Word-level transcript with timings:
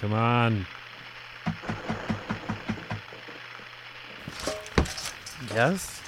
come 0.00 0.12
on. 0.12 0.66
Yes? 5.54 6.00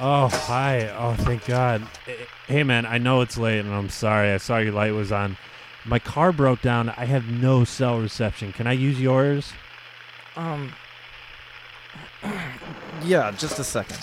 Oh, 0.00 0.28
hi. 0.28 0.88
Oh, 0.96 1.14
thank 1.14 1.46
God. 1.46 1.82
Eh, 2.06 2.12
Hey, 2.46 2.62
man, 2.62 2.86
I 2.86 2.98
know 2.98 3.22
it's 3.22 3.36
late 3.36 3.58
and 3.60 3.74
I'm 3.74 3.88
sorry. 3.88 4.30
I 4.30 4.36
saw 4.36 4.58
your 4.58 4.72
light 4.72 4.92
was 4.92 5.10
on. 5.10 5.36
My 5.84 5.98
car 5.98 6.30
broke 6.32 6.62
down. 6.62 6.90
I 6.90 7.04
have 7.06 7.26
no 7.26 7.64
cell 7.64 7.98
reception. 8.00 8.52
Can 8.52 8.66
I 8.66 8.72
use 8.72 9.00
yours? 9.00 9.52
Um. 10.36 10.72
yeah, 13.04 13.30
just 13.32 13.58
a 13.58 13.64
second. 13.64 13.98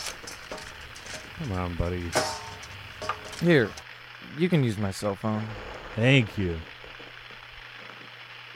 Come 1.39 1.51
on, 1.53 1.75
buddy. 1.75 2.03
Here, 3.39 3.69
you 4.37 4.49
can 4.49 4.63
use 4.63 4.77
my 4.77 4.91
cell 4.91 5.15
phone. 5.15 5.43
Thank 5.95 6.37
you. 6.37 6.59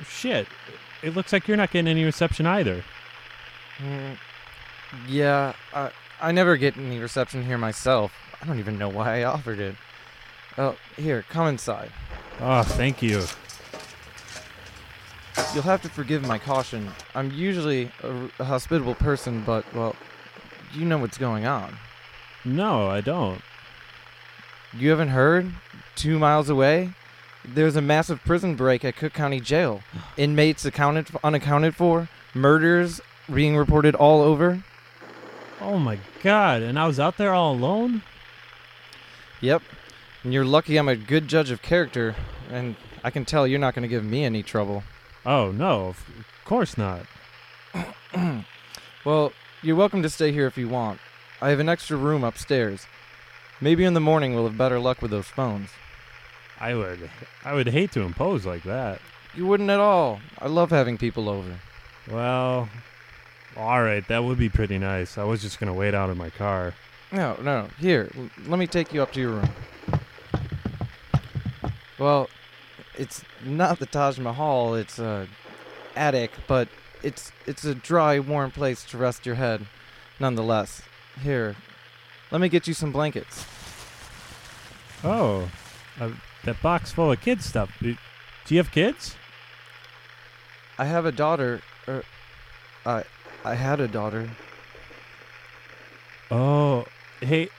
Shit. 0.08 0.47
It 1.04 1.16
looks 1.16 1.32
like 1.32 1.48
you're 1.48 1.58
not 1.58 1.72
getting 1.72 1.90
any 1.90 2.04
reception 2.04 2.46
either. 2.46 2.84
Mm, 3.78 4.18
yeah, 5.08 5.54
I, 5.74 5.92
I 6.22 6.32
never 6.32 6.58
get 6.58 6.78
any 6.78 7.00
reception 7.00 7.44
here 7.46 7.58
myself. 7.58 8.12
I 8.42 8.46
don't 8.46 8.60
even 8.60 8.78
know 8.78 8.90
why 8.90 9.22
I 9.22 9.24
offered 9.24 9.60
it. 9.60 9.76
Oh, 10.58 10.76
here, 10.96 11.24
come 11.30 11.48
inside. 11.48 11.92
Oh, 12.40 12.64
thank 12.64 13.02
you. 13.02 13.24
You'll 15.54 15.64
have 15.64 15.84
to 15.84 15.90
forgive 15.90 16.26
my 16.26 16.40
caution. 16.40 16.90
I'm 17.14 17.32
usually 17.32 17.92
a 18.40 18.44
hospitable 18.44 18.96
person, 18.96 19.44
but, 19.46 19.72
well, 19.76 19.96
you 20.74 20.84
know 20.84 20.98
what's 20.98 21.18
going 21.18 21.46
on. 21.46 21.78
No, 22.44 22.88
I 22.88 23.02
don't. 23.02 23.42
You 24.74 24.90
haven't 24.90 25.10
heard? 25.10 25.52
Two 25.96 26.18
miles 26.18 26.50
away? 26.50 26.90
There's 27.48 27.76
a 27.76 27.82
massive 27.82 28.24
prison 28.24 28.56
break 28.56 28.84
at 28.84 28.98
Cook 28.98 29.14
County 29.14 29.40
Jail. 29.40 29.82
Inmates 30.18 30.66
accounted 30.66 31.08
unaccounted 31.24 31.76
for, 31.76 32.10
murders 32.34 33.00
being 33.34 33.56
reported 33.56 33.96
all 33.96 34.22
over. 34.22 34.64
Oh 35.62 35.80
my 35.80 35.98
God. 36.22 36.62
And 36.62 36.78
I 36.78 36.86
was 36.86 37.00
out 37.00 37.18
there 37.18 37.34
all 37.34 37.54
alone? 37.54 38.04
Yep. 39.42 39.62
And 40.24 40.34
you're 40.34 40.46
lucky 40.46 40.78
I'm 40.78 40.90
a 40.90 40.96
good 40.96 41.28
judge 41.28 41.50
of 41.50 41.62
character, 41.62 42.16
and 42.52 42.76
I 43.04 43.12
can 43.12 43.24
tell 43.24 43.48
you're 43.48 43.60
not 43.60 43.74
going 43.74 43.84
to 43.84 43.88
give 43.88 44.04
me 44.04 44.24
any 44.26 44.44
trouble. 44.44 44.84
Oh, 45.26 45.52
no. 45.52 45.88
Of 45.88 46.06
course 46.44 46.78
not. 46.78 47.06
Well, 49.06 49.32
you're 49.62 49.76
welcome 49.76 50.04
to 50.04 50.10
stay 50.10 50.32
here 50.32 50.48
if 50.48 50.58
you 50.58 50.68
want. 50.68 51.00
I 51.42 51.50
have 51.50 51.60
an 51.60 51.70
extra 51.70 51.96
room 51.96 52.24
upstairs. 52.24 52.86
Maybe 53.62 53.86
in 53.86 53.94
the 53.94 54.00
morning 54.00 54.34
we'll 54.34 54.48
have 54.48 54.58
better 54.58 54.80
luck 54.80 55.02
with 55.02 55.12
those 55.12 55.28
phones. 55.28 55.70
I 56.60 56.74
would 56.76 57.10
I 57.46 57.54
would 57.54 57.68
hate 57.68 57.92
to 57.94 58.02
impose 58.02 58.46
like 58.46 58.64
that. 58.64 59.00
You 59.36 59.46
wouldn't 59.46 59.70
at 59.70 59.80
all. 59.80 60.20
I 60.40 60.48
love 60.48 60.72
having 60.72 60.98
people 60.98 61.30
over. 61.30 61.60
Well, 62.10 62.70
all 63.56 63.84
right, 63.84 64.08
that 64.08 64.24
would 64.24 64.38
be 64.38 64.50
pretty 64.50 64.78
nice. 64.80 65.18
I 65.18 65.24
was 65.24 65.42
just 65.42 65.60
going 65.60 65.72
to 65.72 65.78
wait 65.78 65.94
out 65.94 66.10
in 66.10 66.18
my 66.18 66.30
car. 66.32 66.74
No, 67.12 67.36
no. 67.42 67.68
Here, 67.80 68.10
l- 68.18 68.30
let 68.48 68.58
me 68.60 68.66
take 68.68 68.94
you 68.94 69.02
up 69.02 69.12
to 69.14 69.20
your 69.20 69.32
room. 69.32 69.50
Well, 72.00 72.30
it's 72.96 73.24
not 73.44 73.80
the 73.80 73.86
Taj 73.86 74.20
Mahal. 74.20 74.76
It's 74.76 75.00
a 75.00 75.28
attic, 75.96 76.32
but 76.48 76.68
it's 77.04 77.32
it's 77.46 77.64
a 77.66 77.76
dry, 77.76 78.20
warm 78.20 78.52
place 78.52 78.84
to 78.86 78.98
rest 78.98 79.26
your 79.26 79.36
head, 79.36 79.66
nonetheless. 80.20 80.82
Here, 81.24 81.56
let 82.32 82.42
me 82.42 82.50
get 82.50 82.68
you 82.68 82.74
some 82.74 82.92
blankets. 82.92 83.46
Oh, 85.04 85.50
uh, 86.00 86.10
that 86.44 86.62
box 86.62 86.92
full 86.92 87.12
of 87.12 87.22
kids 87.22 87.46
stuff. 87.46 87.72
Do 87.80 87.96
you 88.48 88.58
have 88.58 88.72
kids? 88.72 89.16
I 90.78 90.86
have 90.86 91.06
a 91.06 91.12
daughter. 91.12 91.62
Er, 91.88 92.04
I 92.86 93.04
I 93.44 93.56
had 93.56 93.80
a 93.80 93.88
daughter. 93.88 94.30
Oh, 96.30 96.86
hey, 97.22 97.50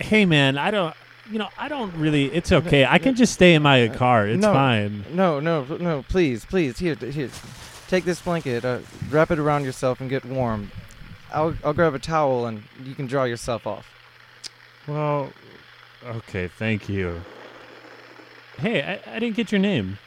hey, 0.00 0.24
man, 0.24 0.56
I 0.58 0.70
don't. 0.70 0.94
You 1.30 1.38
know, 1.38 1.48
I 1.58 1.68
don't 1.68 1.94
really. 1.94 2.26
It's 2.32 2.52
okay. 2.52 2.86
I 2.86 2.98
can 2.98 3.14
just 3.14 3.34
stay 3.34 3.54
in 3.54 3.62
my 3.62 3.88
car. 3.88 4.26
It's 4.26 4.40
No. 4.40 4.52
fine. 4.52 5.04
No, 5.12 5.40
no, 5.40 5.64
no. 5.64 6.04
Please, 6.08 6.44
please. 6.46 6.78
Here, 6.78 6.94
here. 6.94 7.28
Take 7.88 8.04
this 8.04 8.20
blanket. 8.20 8.64
Uh, 8.64 8.78
wrap 9.10 9.30
it 9.30 9.38
around 9.38 9.64
yourself 9.64 10.00
and 10.00 10.08
get 10.08 10.24
warm. 10.24 10.70
I'll 11.32 11.54
I'll 11.62 11.74
grab 11.74 11.94
a 11.94 11.98
towel 11.98 12.46
and 12.46 12.62
you 12.82 12.94
can 12.94 13.06
dry 13.06 13.26
yourself 13.26 13.66
off. 13.66 13.86
Well, 14.86 15.30
okay, 16.06 16.48
thank 16.48 16.88
you. 16.88 17.20
Hey, 18.58 18.82
I, 18.82 19.14
I 19.14 19.18
didn't 19.20 19.36
get 19.36 19.52
your 19.52 19.60
name. 19.60 19.98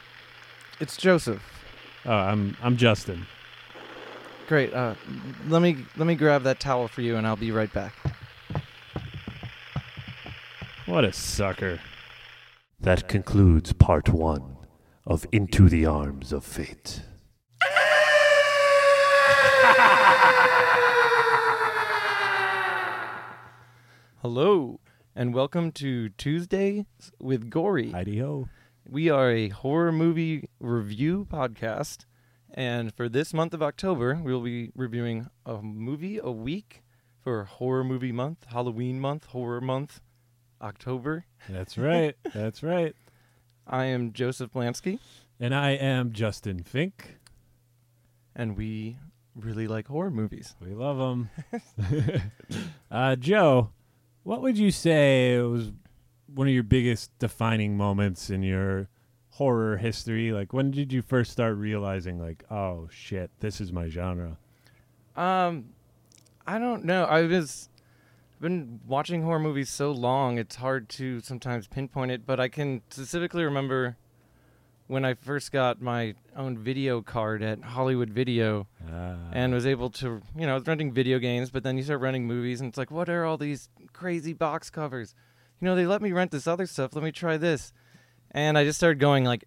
It's 0.78 0.98
Joseph. 0.98 1.42
Oh, 2.04 2.12
I'm 2.12 2.54
I'm 2.62 2.76
Justin. 2.76 3.26
Great. 4.46 4.74
Uh, 4.74 4.94
let 5.48 5.62
me 5.62 5.86
let 5.96 6.06
me 6.06 6.14
grab 6.14 6.42
that 6.42 6.60
towel 6.60 6.86
for 6.86 7.00
you, 7.00 7.16
and 7.16 7.26
I'll 7.26 7.34
be 7.34 7.50
right 7.50 7.72
back. 7.72 7.94
What 10.84 11.04
a 11.04 11.14
sucker. 11.14 11.80
That 12.78 13.08
concludes 13.08 13.72
part 13.72 14.10
one 14.10 14.58
of 15.06 15.26
Into 15.32 15.70
the 15.70 15.86
Arms 15.86 16.30
of 16.30 16.44
Fate. 16.44 17.00
Hello, 24.20 24.78
and 25.14 25.34
welcome 25.34 25.72
to 25.72 26.08
Tuesdays 26.10 26.84
with 27.20 27.50
Gory. 27.50 27.90
Heidi 27.90 28.18
ho. 28.18 28.48
We 28.88 29.08
are 29.10 29.30
a 29.30 29.48
horror 29.48 29.92
movie 29.92 30.48
review 30.58 31.26
podcast, 31.30 32.04
and 32.52 32.94
for 32.94 33.08
this 33.08 33.32
month 33.32 33.54
of 33.54 33.62
October, 33.62 34.20
we'll 34.22 34.40
be 34.40 34.70
reviewing 34.74 35.28
a 35.46 35.62
movie 35.62 36.18
a 36.22 36.30
week 36.30 36.82
for 37.20 37.44
horror 37.44 37.84
movie 37.84 38.12
month, 38.12 38.46
Halloween 38.50 38.98
month, 38.98 39.26
horror 39.26 39.60
month, 39.60 40.00
October. 40.60 41.26
That's 41.48 41.78
right. 41.78 42.16
That's 42.34 42.62
right. 42.62 42.94
I 43.66 43.84
am 43.86 44.12
Joseph 44.12 44.50
Blansky, 44.52 44.98
And 45.38 45.54
I 45.54 45.70
am 45.70 46.12
Justin 46.12 46.62
Fink. 46.64 47.18
and 48.34 48.56
we 48.56 48.96
really 49.36 49.68
like 49.68 49.86
horror 49.86 50.10
movies. 50.10 50.56
We 50.60 50.74
love 50.74 50.98
them. 50.98 51.30
uh, 52.90 53.14
Joe, 53.16 53.70
what 54.24 54.42
would 54.42 54.58
you 54.58 54.70
say 54.70 55.38
was 55.38 55.72
one 56.34 56.46
of 56.46 56.54
your 56.54 56.62
biggest 56.62 57.16
defining 57.18 57.76
moments 57.76 58.30
in 58.30 58.42
your 58.42 58.88
horror 59.30 59.76
history? 59.76 60.32
Like, 60.32 60.52
when 60.52 60.70
did 60.70 60.92
you 60.92 61.02
first 61.02 61.32
start 61.32 61.56
realizing, 61.56 62.20
like, 62.20 62.44
oh 62.50 62.88
shit, 62.90 63.30
this 63.40 63.60
is 63.60 63.72
my 63.72 63.88
genre? 63.88 64.38
Um, 65.16 65.66
I 66.46 66.58
don't 66.58 66.84
know. 66.84 67.04
I 67.04 67.22
was 67.22 67.68
been 68.40 68.80
watching 68.88 69.22
horror 69.22 69.38
movies 69.38 69.70
so 69.70 69.92
long, 69.92 70.36
it's 70.36 70.56
hard 70.56 70.88
to 70.88 71.20
sometimes 71.20 71.68
pinpoint 71.68 72.10
it. 72.10 72.26
But 72.26 72.40
I 72.40 72.48
can 72.48 72.82
specifically 72.90 73.44
remember 73.44 73.96
when 74.92 75.06
I 75.06 75.14
first 75.14 75.52
got 75.52 75.80
my 75.80 76.14
own 76.36 76.58
video 76.58 77.00
card 77.00 77.42
at 77.42 77.62
Hollywood 77.62 78.10
Video 78.10 78.66
Uh, 78.86 79.14
and 79.32 79.54
was 79.54 79.64
able 79.64 79.88
to, 79.88 80.20
you 80.36 80.44
know, 80.44 80.52
I 80.52 80.54
was 80.54 80.66
renting 80.66 80.92
video 80.92 81.18
games. 81.18 81.50
But 81.50 81.62
then 81.62 81.78
you 81.78 81.82
start 81.82 82.02
renting 82.02 82.26
movies, 82.26 82.60
and 82.60 82.68
it's 82.68 82.76
like, 82.76 82.90
what 82.90 83.08
are 83.08 83.24
all 83.24 83.38
these 83.38 83.70
crazy 83.94 84.34
box 84.34 84.68
covers? 84.68 85.14
You 85.60 85.64
know, 85.64 85.74
they 85.74 85.86
let 85.86 86.02
me 86.02 86.12
rent 86.12 86.30
this 86.30 86.46
other 86.46 86.66
stuff. 86.66 86.94
Let 86.94 87.02
me 87.02 87.10
try 87.10 87.38
this, 87.38 87.72
and 88.32 88.58
I 88.58 88.64
just 88.64 88.78
started 88.78 88.98
going 89.00 89.24
like 89.24 89.46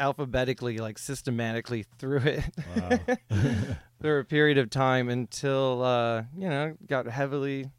alphabetically, 0.00 0.78
like 0.78 0.98
systematically 0.98 1.84
through 1.98 2.22
it 2.22 2.44
wow. 2.74 2.98
for 4.00 4.18
a 4.18 4.24
period 4.24 4.58
of 4.58 4.70
time 4.70 5.08
until 5.08 5.84
uh, 5.84 6.24
you 6.36 6.48
know 6.48 6.76
got 6.88 7.06
heavily 7.06 7.70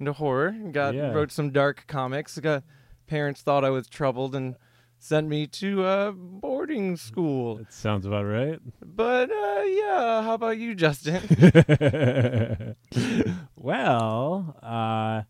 into 0.00 0.14
horror. 0.14 0.50
Got 0.72 0.96
Yeah. 0.96 1.12
wrote 1.12 1.30
some 1.30 1.50
dark 1.52 1.84
comics. 1.86 2.36
Got 2.40 2.64
parents 3.06 3.40
thought 3.40 3.64
I 3.64 3.70
was 3.70 3.86
troubled 3.86 4.34
and 4.34 4.56
sent 4.98 5.28
me 5.28 5.46
to 5.46 5.84
uh, 5.84 6.10
boarding 6.12 6.96
school. 6.96 7.56
that 7.56 7.72
sounds 7.72 8.06
about 8.06 8.24
right. 8.24 8.60
But 8.84 9.30
uh, 9.30 9.62
yeah, 9.62 10.22
how 10.22 10.34
about 10.34 10.58
you, 10.58 10.74
Justin? 10.74 11.22
well, 13.56 14.56
uh, 14.62 15.22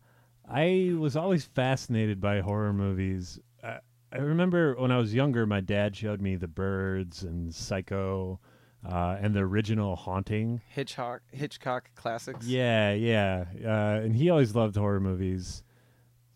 I 0.49 0.93
was 0.97 1.15
always 1.15 1.45
fascinated 1.45 2.19
by 2.19 2.41
horror 2.41 2.73
movies. 2.73 3.39
I, 3.63 3.79
I 4.11 4.17
remember 4.17 4.75
when 4.75 4.91
I 4.91 4.97
was 4.97 5.13
younger, 5.13 5.45
my 5.45 5.61
dad 5.61 5.95
showed 5.95 6.21
me 6.21 6.35
The 6.35 6.47
Birds 6.47 7.23
and 7.23 7.53
Psycho 7.53 8.39
uh, 8.87 9.17
and 9.21 9.35
the 9.35 9.41
original 9.41 9.95
Haunting. 9.95 10.61
Hitchcock 10.69 11.21
Hitchcock 11.31 11.89
classics. 11.95 12.45
Yeah, 12.45 12.93
yeah. 12.93 13.45
Uh, 13.63 14.01
and 14.03 14.15
he 14.15 14.29
always 14.29 14.55
loved 14.55 14.75
horror 14.75 14.99
movies. 14.99 15.63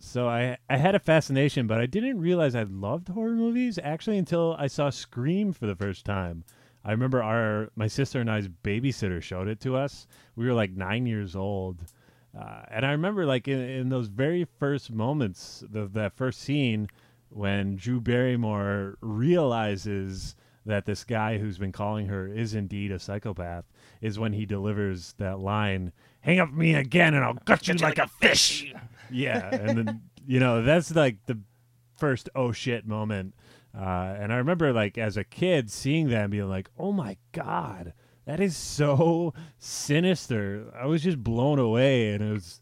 So 0.06 0.28
I 0.28 0.58
I 0.70 0.78
had 0.78 0.96
a 0.96 1.00
fascination, 1.00 1.66
but 1.66 1.80
I 1.80 1.86
didn't 1.86 2.20
realize 2.20 2.56
I 2.56 2.64
loved 2.64 3.08
horror 3.08 3.36
movies 3.36 3.80
actually 3.82 4.18
until 4.18 4.56
I 4.60 4.68
saw 4.68 4.90
Scream 4.90 5.54
for 5.54 5.66
the 5.66 5.78
first 5.78 6.06
time. 6.06 6.44
I 6.84 6.92
remember 6.92 7.24
our 7.24 7.72
my 7.76 7.88
sister 7.88 8.20
and 8.20 8.30
I's 8.30 8.50
babysitter 8.50 9.24
showed 9.24 9.48
it 9.48 9.62
to 9.62 9.78
us. 9.78 10.06
We 10.36 10.46
were 10.46 10.54
like 10.54 10.72
nine 10.72 11.06
years 11.06 11.38
old, 11.38 11.86
uh, 12.38 12.64
and 12.70 12.86
I 12.86 12.92
remember 12.92 13.26
like 13.26 13.48
in, 13.48 13.60
in 13.60 13.90
those 13.90 14.08
very 14.08 14.46
first 14.60 14.92
moments, 14.92 15.64
the, 15.68 15.88
that 15.94 16.18
first 16.18 16.42
scene 16.42 16.90
when 17.30 17.78
Drew 17.78 18.02
Barrymore 18.02 18.98
realizes 19.00 20.36
that 20.66 20.86
this 20.86 21.04
guy 21.04 21.38
who's 21.38 21.58
been 21.58 21.72
calling 21.72 22.08
her 22.08 22.28
is 22.28 22.54
indeed 22.54 22.92
a 22.92 23.00
psychopath 23.00 23.66
is 24.02 24.20
when 24.20 24.34
he 24.34 24.46
delivers 24.46 25.14
that 25.18 25.40
line, 25.40 25.92
"Hang 26.22 26.40
up 26.40 26.52
me 26.52 26.76
again, 26.76 27.14
and 27.14 27.24
I'll 27.24 27.34
gut 27.34 27.68
you 27.68 27.74
like 27.76 28.00
a 28.00 28.08
fish." 28.08 28.74
Yeah, 29.10 29.54
and 29.54 29.78
then 29.78 30.02
you 30.28 30.40
know 30.40 30.62
that's 30.62 30.94
like 30.96 31.26
the 31.26 31.40
first 31.98 32.30
oh 32.36 32.52
shit 32.52 32.88
moment. 32.88 33.34
Uh, 33.76 34.16
and 34.20 34.32
I 34.32 34.38
remember 34.38 34.72
like 34.72 34.98
as 34.98 35.18
a 35.18 35.24
kid 35.24 35.72
seeing 35.72 36.10
that 36.10 36.24
and 36.24 36.32
being 36.32 36.50
like, 36.50 36.70
"Oh 36.78 36.92
my 36.92 37.18
god, 37.32 37.94
that 38.26 38.40
is 38.40 38.56
so 38.56 39.34
sinister." 39.58 40.72
I 40.76 40.86
was 40.86 41.04
just 41.04 41.24
blown 41.24 41.60
away, 41.60 42.14
and 42.14 42.24
it 42.24 42.32
was 42.32 42.62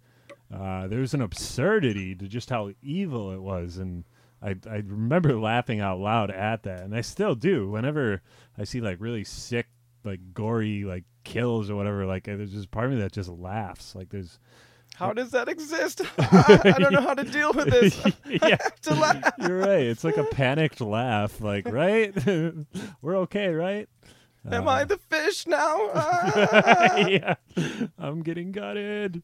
uh, 0.54 0.88
there 0.88 1.00
was 1.00 1.14
an 1.14 1.22
absurdity 1.22 2.16
to 2.16 2.28
just 2.28 2.50
how 2.50 2.72
evil 2.82 3.32
it 3.32 3.42
was, 3.42 3.78
and 3.78 4.04
I 4.42 4.56
I 4.70 4.78
remember 4.78 5.38
laughing 5.40 5.80
out 5.80 6.00
loud 6.00 6.32
at 6.32 6.64
that, 6.64 6.82
and 6.82 6.96
I 6.96 7.02
still 7.02 7.36
do 7.36 7.70
whenever 7.70 8.22
I 8.58 8.64
see 8.64 8.82
like 8.82 8.98
really 9.00 9.24
sick, 9.24 9.68
like 10.04 10.34
gory, 10.34 10.84
like 10.84 11.04
kills 11.24 11.70
or 11.70 11.76
whatever. 11.76 12.06
Like 12.06 12.24
there's 12.26 12.52
just 12.52 12.72
part 12.72 12.88
of 12.88 12.94
me 12.94 13.00
that 13.02 13.12
just 13.12 13.30
laughs. 13.30 13.94
Like 13.96 14.10
there's 14.10 14.40
How 14.96 15.14
does 15.14 15.32
that 15.32 15.48
exist? 15.48 16.02
I 16.18 16.76
don't 16.80 16.94
know 16.94 17.02
how 17.02 17.14
to 17.14 17.24
deal 17.24 17.54
with 17.54 17.70
this. 17.70 18.02
Yeah, 18.26 18.56
to 18.84 18.94
laugh. 18.96 19.34
you're 19.40 19.58
right. 19.60 19.82
It's 19.84 20.04
like 20.04 20.18
a 20.18 20.24
panicked 20.24 20.82
laugh. 20.82 21.40
Like 21.42 21.68
right, 21.68 22.14
we're 23.02 23.18
okay, 23.18 23.50
right? 23.50 23.88
Am 24.50 24.68
Uh, 24.68 24.72
I 24.72 24.84
the 24.86 24.98
fish 24.98 25.46
now? 25.46 25.90
Ah. 25.94 26.96
yeah, 27.08 27.36
I'm 28.00 28.24
getting 28.24 28.52
gutted. 28.52 29.22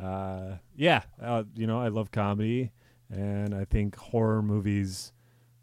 Uh, 0.00 0.56
yeah, 0.76 1.02
uh, 1.20 1.42
you 1.56 1.66
know, 1.66 1.80
I 1.80 1.88
love 1.88 2.10
comedy, 2.12 2.70
and 3.14 3.54
I 3.54 3.64
think 3.64 3.96
horror 3.96 4.42
movies 4.42 5.12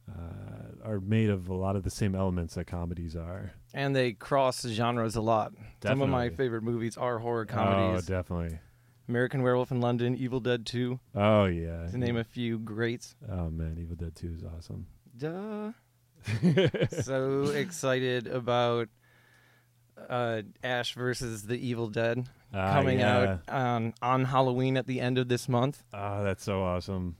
uh, 0.09 0.85
are 0.87 0.99
made 0.99 1.29
of 1.29 1.47
a 1.49 1.53
lot 1.53 1.75
of 1.75 1.83
the 1.83 1.89
same 1.89 2.15
elements 2.15 2.55
that 2.55 2.65
comedies 2.67 3.15
are. 3.15 3.51
and 3.73 3.95
they 3.95 4.13
cross 4.13 4.61
genres 4.67 5.15
a 5.15 5.21
lot. 5.21 5.53
Some 5.83 6.01
of 6.01 6.09
my 6.09 6.29
favorite 6.29 6.63
movies 6.63 6.97
are 6.97 7.19
horror 7.19 7.45
comedies. 7.45 8.03
Oh, 8.09 8.13
definitely. 8.13 8.59
American 9.07 9.41
Werewolf 9.43 9.71
in 9.71 9.81
London, 9.81 10.15
Evil 10.15 10.39
Dead 10.39 10.65
2, 10.65 10.99
Oh 11.15 11.45
yeah. 11.45 11.87
to 11.87 11.97
name 11.97 12.17
a 12.17 12.23
few 12.23 12.57
greats. 12.59 13.15
Oh 13.29 13.49
man, 13.49 13.77
Evil 13.79 13.95
Dead 13.95 14.15
Two 14.15 14.33
is 14.33 14.43
awesome. 14.43 14.87
Duh. 15.17 15.71
so 17.01 17.43
excited 17.45 18.27
about 18.27 18.87
uh, 20.09 20.41
Ash 20.63 20.93
versus 20.93 21.43
the 21.43 21.55
Evil 21.55 21.87
Dead 21.87 22.27
Ah, 22.53 22.73
coming 22.73 22.99
yeah. 22.99 23.17
out 23.47 23.49
on 23.49 23.93
on 24.01 24.25
Halloween 24.25 24.75
at 24.77 24.85
the 24.87 24.99
end 24.99 25.17
of 25.17 25.27
this 25.29 25.47
month. 25.47 25.83
Oh, 25.93 26.23
that's 26.23 26.43
so 26.43 26.61
awesome. 26.63 27.15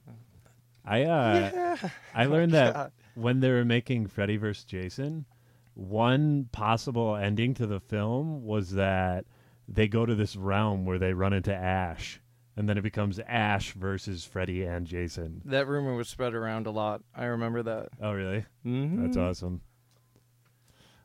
I 0.84 1.04
uh, 1.04 1.52
yeah. 1.54 1.90
I 2.14 2.26
learned 2.26 2.52
that 2.54 2.74
God. 2.74 2.92
when 3.16 3.40
they 3.40 3.50
were 3.52 3.64
making 3.66 4.08
Freddy 4.08 4.38
vs. 4.38 4.66
Jason, 4.66 5.26
one 5.74 6.50
possible 6.52 7.16
ending 7.16 7.54
to 7.56 7.68
the 7.68 7.80
film 7.80 8.44
was 8.44 8.72
that 8.72 9.26
they 9.68 9.88
go 9.88 10.06
to 10.06 10.16
this 10.16 10.36
realm 10.36 10.86
where 10.86 11.00
they 11.00 11.14
run 11.14 11.32
into 11.34 11.54
Ash, 11.56 12.20
and 12.58 12.68
then 12.68 12.78
it 12.78 12.82
becomes 12.82 13.20
Ash 13.20 13.72
versus 13.74 14.26
Freddy 14.26 14.64
and 14.64 14.86
Jason. 14.86 15.42
That 15.46 15.68
rumor 15.68 15.96
was 15.96 16.10
spread 16.10 16.34
around 16.34 16.68
a 16.68 16.72
lot. 16.72 17.04
I 17.16 17.26
remember 17.26 17.64
that. 17.64 17.90
Oh, 18.02 18.12
really? 18.12 18.46
Mm-hmm. 18.66 19.04
That's 19.04 19.18
awesome. 19.18 19.62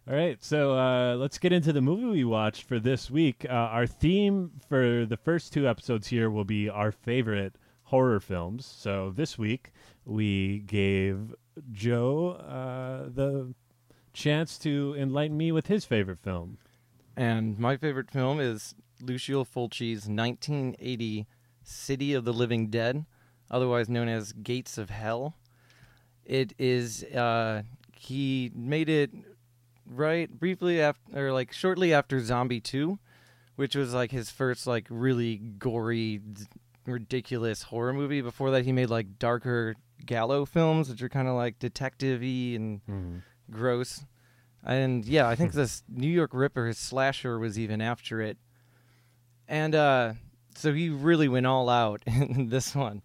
All 0.08 0.14
right, 0.14 0.40
so 0.40 0.78
uh, 0.78 1.16
let's 1.16 1.36
get 1.36 1.52
into 1.52 1.72
the 1.72 1.80
movie 1.80 2.04
we 2.04 2.22
watched 2.22 2.62
for 2.62 2.78
this 2.78 3.10
week. 3.10 3.44
Uh, 3.44 3.52
our 3.52 3.88
theme 3.88 4.52
for 4.68 5.04
the 5.04 5.16
first 5.16 5.52
two 5.52 5.66
episodes 5.66 6.06
here 6.06 6.30
will 6.30 6.44
be 6.44 6.68
our 6.68 6.92
favorite 6.92 7.56
horror 7.82 8.20
films. 8.20 8.64
So 8.64 9.12
this 9.16 9.36
week 9.36 9.72
we 10.04 10.60
gave 10.60 11.34
Joe 11.72 12.34
uh, 12.34 13.08
the 13.12 13.52
chance 14.12 14.58
to 14.58 14.94
enlighten 14.96 15.36
me 15.36 15.50
with 15.50 15.66
his 15.66 15.84
favorite 15.84 16.20
film. 16.20 16.58
And 17.16 17.58
my 17.58 17.76
favorite 17.76 18.12
film 18.12 18.38
is 18.38 18.76
Lucio 19.02 19.42
Fulci's 19.42 20.06
1980 20.06 21.26
City 21.64 22.14
of 22.14 22.24
the 22.24 22.32
Living 22.32 22.68
Dead, 22.68 23.06
otherwise 23.50 23.88
known 23.88 24.06
as 24.06 24.32
Gates 24.32 24.78
of 24.78 24.88
Hell. 24.88 25.34
It 26.24 26.54
is 26.60 27.02
uh, 27.02 27.62
he 27.92 28.52
made 28.54 28.88
it 28.88 29.10
right 29.88 30.30
briefly 30.30 30.80
after, 30.80 31.26
or 31.28 31.32
like 31.32 31.52
shortly 31.52 31.92
after 31.92 32.20
Zombie 32.20 32.60
2, 32.60 32.98
which 33.56 33.74
was 33.76 33.94
like 33.94 34.10
his 34.10 34.30
first 34.30 34.66
like 34.66 34.86
really 34.90 35.36
gory, 35.36 36.18
d- 36.18 36.44
ridiculous 36.86 37.64
horror 37.64 37.92
movie. 37.92 38.20
Before 38.20 38.50
that, 38.50 38.64
he 38.64 38.72
made 38.72 38.90
like 38.90 39.18
darker 39.18 39.76
giallo 40.04 40.44
films, 40.44 40.88
which 40.88 41.02
are 41.02 41.08
kind 41.08 41.28
of 41.28 41.34
like 41.34 41.58
detective-y 41.58 42.54
and 42.56 43.22
gross. 43.50 44.04
And 44.64 45.04
yeah, 45.04 45.28
I 45.28 45.36
think 45.36 45.52
this 45.52 45.82
New 45.88 46.10
York 46.10 46.30
Ripper, 46.32 46.66
his 46.66 46.78
slasher, 46.78 47.38
was 47.38 47.58
even 47.58 47.80
after 47.80 48.20
it. 48.20 48.36
And 49.48 49.74
uh, 49.74 50.14
so 50.56 50.72
he 50.72 50.88
really 50.90 51.28
went 51.28 51.46
all 51.46 51.68
out 51.68 52.02
in 52.06 52.48
this 52.48 52.74
one. 52.74 53.02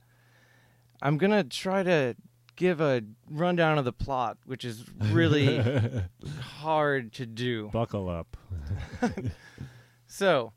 I'm 1.02 1.18
gonna 1.18 1.44
try 1.44 1.82
to 1.84 2.16
give 2.62 2.80
a 2.80 3.02
rundown 3.28 3.80
of 3.80 3.86
the 3.86 3.92
plot, 3.92 4.38
which 4.46 4.64
is 4.64 4.86
really 5.10 5.58
hard 6.42 7.12
to 7.14 7.26
do. 7.26 7.70
Buckle 7.74 8.08
up. 8.08 8.38
So, 10.06 10.52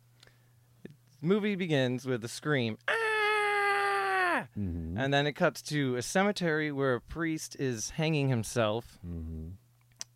movie 1.23 1.55
begins 1.55 2.05
with 2.07 2.25
a 2.25 2.29
scream, 2.29 2.77
"Ah!" 2.89 4.49
Mhm. 4.59 4.95
and 4.99 5.15
then 5.15 5.27
it 5.29 5.35
cuts 5.35 5.63
to 5.63 5.95
a 5.97 6.03
cemetery 6.03 6.73
where 6.73 6.95
a 6.95 7.01
priest 7.01 7.57
is 7.61 7.91
hanging 7.91 8.29
himself. 8.29 8.99
Mhm. 9.07 9.53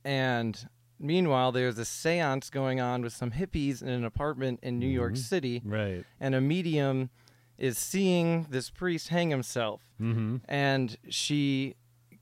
And 0.05 0.69
meanwhile, 0.99 1.53
there's 1.53 1.79
a 1.79 1.85
seance 1.85 2.51
going 2.51 2.81
on 2.81 3.03
with 3.03 3.13
some 3.13 3.31
hippies 3.31 3.81
in 3.81 3.89
an 3.89 4.05
apartment 4.05 4.59
in 4.63 4.81
New 4.81 4.89
York 4.89 5.13
Mhm. 5.15 5.19
City, 5.19 5.63
Right. 5.65 6.05
and 6.19 6.35
a 6.35 6.41
medium 6.41 7.11
is 7.59 7.77
seeing 7.77 8.47
this 8.51 8.71
priest 8.71 9.09
hang 9.09 9.31
himself, 9.31 9.83
Mm-hmm. 10.01 10.37
and 10.49 10.97
she 11.09 11.75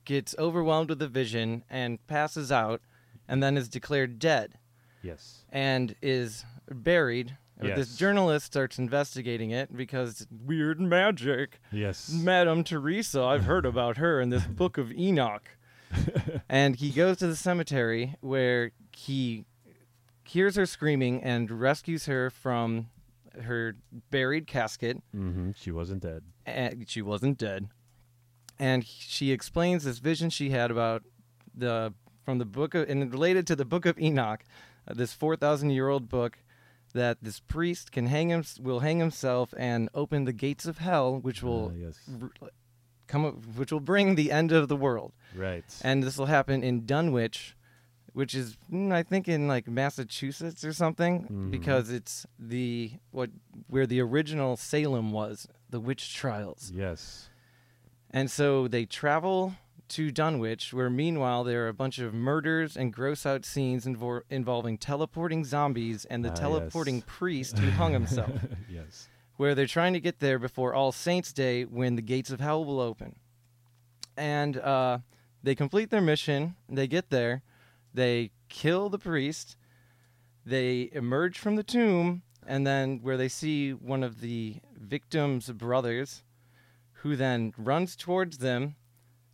gets 0.03 0.35
overwhelmed 0.39 0.89
with 0.89 0.99
the 0.99 1.07
vision 1.07 1.63
and 1.69 2.05
passes 2.07 2.51
out, 2.51 2.81
and 3.27 3.43
then 3.43 3.55
is 3.57 3.69
declared 3.69 4.17
dead 4.19 4.53
Yes. 5.03 5.43
and 5.51 5.95
is 6.01 6.43
buried. 6.71 7.37
Yes. 7.61 7.77
This 7.77 7.97
journalist 7.97 8.45
starts 8.45 8.77
investigating 8.79 9.51
it 9.51 9.75
because 9.75 10.25
weird 10.45 10.79
magic. 10.79 11.59
Yes. 11.71 12.09
Madame 12.11 12.63
Teresa, 12.63 13.21
I've 13.23 13.45
heard 13.45 13.65
about 13.65 13.97
her 13.97 14.21
in 14.21 14.29
this 14.29 14.45
book 14.45 14.77
of 14.77 14.91
Enoch. 14.91 15.49
and 16.49 16.75
he 16.75 16.89
goes 16.91 17.17
to 17.17 17.27
the 17.27 17.35
cemetery 17.35 18.15
where 18.21 18.71
he 18.95 19.45
hears 20.23 20.55
her 20.55 20.65
screaming 20.65 21.23
and 21.23 21.49
rescues 21.49 22.05
her 22.05 22.29
from 22.29 22.89
her 23.43 23.75
buried 24.11 24.47
casket. 24.47 24.97
mm-hmm. 25.15 25.51
She 25.55 25.71
wasn't 25.71 26.01
dead. 26.01 26.23
And 26.45 26.89
she 26.89 27.01
wasn't 27.01 27.37
dead. 27.37 27.67
And 28.59 28.85
she 28.85 29.31
explains 29.31 29.83
this 29.83 29.99
vision 29.99 30.29
she 30.29 30.49
had 30.49 30.71
about 30.71 31.03
the 31.55 31.93
from 32.23 32.37
the 32.39 32.45
book 32.45 32.73
of 32.75 32.89
and 32.89 33.11
related 33.11 33.45
to 33.47 33.55
the 33.55 33.65
book 33.65 33.85
of 33.85 33.97
Enoch, 33.99 34.43
uh, 34.87 34.93
this 34.93 35.13
4,000 35.13 35.69
year 35.69 35.89
old 35.89 36.09
book 36.09 36.39
that 36.93 37.17
this 37.21 37.39
priest 37.39 37.91
can 37.91 38.07
hang 38.07 38.29
him 38.29 38.43
will 38.59 38.79
hang 38.79 38.99
himself 38.99 39.53
and 39.57 39.89
open 39.93 40.23
the 40.25 40.33
gates 40.33 40.65
of 40.65 40.77
hell 40.79 41.19
which 41.19 41.43
will 41.43 41.69
Uh, 41.69 41.73
yes. 41.73 41.99
r- 42.21 42.49
come 43.07 43.25
up, 43.25 43.35
which 43.55 43.71
will 43.71 43.79
bring 43.81 44.15
the 44.15 44.31
end 44.31 44.51
of 44.51 44.67
the 44.69 44.75
world. 44.75 45.13
Right. 45.35 45.63
And 45.83 46.01
this 46.03 46.17
will 46.17 46.25
happen 46.27 46.63
in 46.63 46.85
Dunwich, 46.85 47.55
which 48.17 48.33
is 48.33 48.57
mm, 48.73 48.91
I 48.91 49.03
think 49.03 49.27
in 49.27 49.47
like 49.47 49.67
Massachusetts 49.67 50.63
or 50.65 50.73
something, 50.73 51.27
Mhm. 51.29 51.51
because 51.51 51.91
it's 51.91 52.25
the 52.39 52.93
what 53.11 53.29
where 53.67 53.85
the 53.85 53.99
original 54.01 54.57
Salem 54.57 55.11
was, 55.11 55.47
the 55.69 55.79
witch 55.79 56.15
trials. 56.15 56.71
yes. 56.73 57.29
And 58.09 58.31
so 58.31 58.67
they 58.67 58.85
travel 58.85 59.53
to 59.89 60.11
Dunwich, 60.11 60.73
where 60.73 60.89
meanwhile 60.89 61.43
there 61.43 61.65
are 61.65 61.67
a 61.67 61.73
bunch 61.83 61.99
of 61.99 62.11
murders 62.13 62.75
and 62.75 62.91
gross 62.91 63.23
out 63.25 63.45
scenes 63.45 63.85
invor- 63.85 64.23
involving 64.31 64.79
teleporting 64.79 65.45
zombies 65.45 66.03
and 66.05 66.25
the 66.25 66.29
Ah, 66.29 66.31
yes. 66.31 66.39
teleporting 66.39 67.01
priest 67.03 67.57
who 67.59 67.69
hung 67.69 67.93
himself 67.93 68.31
yes. 68.67 69.07
where 69.35 69.53
they're 69.53 69.67
trying 69.67 69.93
to 69.93 69.99
get 69.99 70.19
there 70.19 70.39
before 70.39 70.73
All 70.73 70.91
Saints 70.91 71.31
Day 71.33 71.65
when 71.65 71.95
the 71.95 72.01
gates 72.01 72.31
of 72.31 72.39
hell 72.39 72.65
will 72.65 72.79
open. 72.79 73.17
And 74.17 74.57
uh, 74.57 74.99
they 75.43 75.53
complete 75.53 75.91
their 75.91 76.01
mission. 76.01 76.55
They 76.67 76.87
get 76.87 77.09
there. 77.11 77.43
They 77.93 78.31
kill 78.49 78.89
the 78.89 78.99
priest. 78.99 79.55
They 80.45 80.89
emerge 80.93 81.37
from 81.39 81.55
the 81.55 81.63
tomb. 81.63 82.23
And 82.45 82.65
then, 82.65 82.99
where 83.01 83.17
they 83.17 83.27
see 83.27 83.71
one 83.73 84.03
of 84.03 84.21
the 84.21 84.57
victim's 84.73 85.51
brothers, 85.51 86.23
who 87.01 87.15
then 87.15 87.53
runs 87.57 87.95
towards 87.95 88.37
them. 88.37 88.75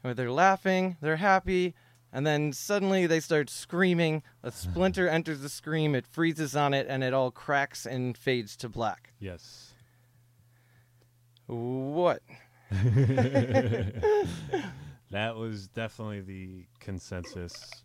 Where 0.02 0.14
they're 0.14 0.32
laughing, 0.32 0.98
they're 1.00 1.18
happy, 1.18 1.76
and 2.12 2.28
then 2.28 2.52
suddenly 2.54 3.08
they 3.08 3.20
start 3.20 3.50
screaming. 3.50 4.22
A 4.44 4.52
splinter 4.52 5.08
enters 5.08 5.42
the 5.42 5.50
scream, 5.50 5.96
it 5.96 6.06
freezes 6.06 6.56
on 6.56 6.74
it, 6.74 6.88
and 6.90 7.04
it 7.04 7.14
all 7.14 7.32
cracks 7.32 7.86
and 7.86 8.18
fades 8.18 8.58
to 8.58 8.70
black. 8.70 9.14
Yes. 9.20 9.74
What? 11.48 12.22
that 15.12 15.36
was 15.36 15.68
definitely 15.68 16.22
the 16.22 16.66
consensus 16.80 17.84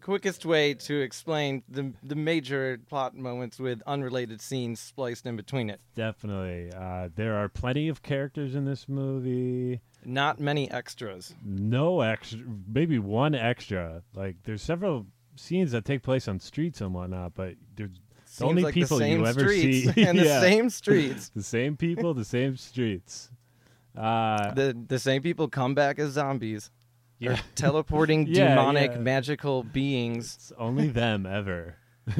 Quickest 0.00 0.44
way 0.44 0.74
to 0.74 1.00
explain 1.00 1.62
the 1.68 1.92
the 2.02 2.16
major 2.16 2.76
plot 2.88 3.14
moments 3.16 3.60
with 3.60 3.80
unrelated 3.86 4.40
scenes 4.40 4.80
spliced 4.80 5.26
in 5.26 5.36
between 5.36 5.70
it. 5.70 5.80
definitely. 5.94 6.72
Uh, 6.76 7.08
there 7.14 7.36
are 7.36 7.48
plenty 7.48 7.86
of 7.88 8.02
characters 8.02 8.56
in 8.56 8.64
this 8.64 8.88
movie. 8.88 9.80
Not 10.04 10.40
many 10.40 10.68
extras. 10.72 11.36
No 11.44 12.00
extra, 12.00 12.40
maybe 12.66 12.98
one 12.98 13.36
extra. 13.36 14.02
Like 14.12 14.38
there's 14.42 14.60
several 14.62 15.06
scenes 15.36 15.70
that 15.70 15.84
take 15.84 16.02
place 16.02 16.26
on 16.26 16.40
streets 16.40 16.80
and 16.80 16.92
whatnot, 16.92 17.34
but 17.36 17.54
there's 17.76 17.90
Seems 18.24 18.48
only 18.48 18.62
like 18.64 18.74
people 18.74 18.98
the 18.98 19.08
you 19.08 19.24
ever 19.24 19.48
see- 19.50 19.86
and 19.98 20.18
the 20.18 20.24
Yeah. 20.24 20.40
same 20.40 20.68
streets. 20.80 21.28
the 21.28 21.44
same 21.44 21.76
people, 21.76 22.12
the 22.12 22.24
same 22.24 22.56
streets. 22.56 23.30
Uh, 23.96 24.52
The 24.54 24.76
the 24.88 24.98
same 24.98 25.22
people 25.22 25.46
come 25.46 25.76
back 25.76 26.00
as 26.00 26.10
zombies. 26.14 26.72
Or 27.24 27.36
teleporting 27.54 28.26
Yeah, 28.26 28.50
demonic 28.50 28.92
yeah. 28.92 28.98
magical 28.98 29.62
beings. 29.62 30.34
it's 30.36 30.52
only 30.58 30.88
them 30.88 31.26
ever. 31.26 31.76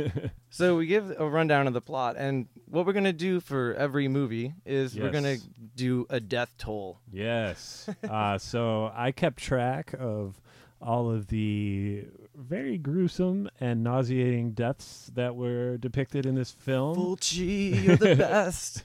So 0.54 0.76
we 0.76 0.85
give 0.85 1.11
a 1.18 1.26
rundown 1.26 1.66
of 1.66 1.73
the 1.73 1.80
plot, 1.80 2.16
and 2.18 2.47
what 2.66 2.85
we're 2.85 2.92
gonna 2.92 3.11
do 3.12 3.40
for 3.40 3.73
every 3.75 4.06
movie 4.06 4.52
is 4.66 4.94
we're 4.94 5.11
gonna 5.11 5.38
do 5.75 6.06
a 6.11 6.21
death 6.21 6.52
toll. 6.59 7.00
Yes. 7.11 7.88
uh, 8.09 8.37
so 8.37 8.92
I 8.94 9.12
kept 9.12 9.38
track 9.38 9.94
of 9.99 10.38
all 10.82 11.11
of 11.11 11.28
the 11.28 12.04
very 12.37 12.76
gruesome 12.76 13.49
and 13.61 13.82
nauseating 13.82 14.52
deaths 14.52 15.11
that 15.14 15.35
were 15.37 15.78
depicted 15.78 16.26
in 16.26 16.35
this 16.35 16.50
film. 16.50 16.97
Fulci, 16.99 17.82
you're 17.82 17.97
the 17.97 18.14
best. 18.14 18.82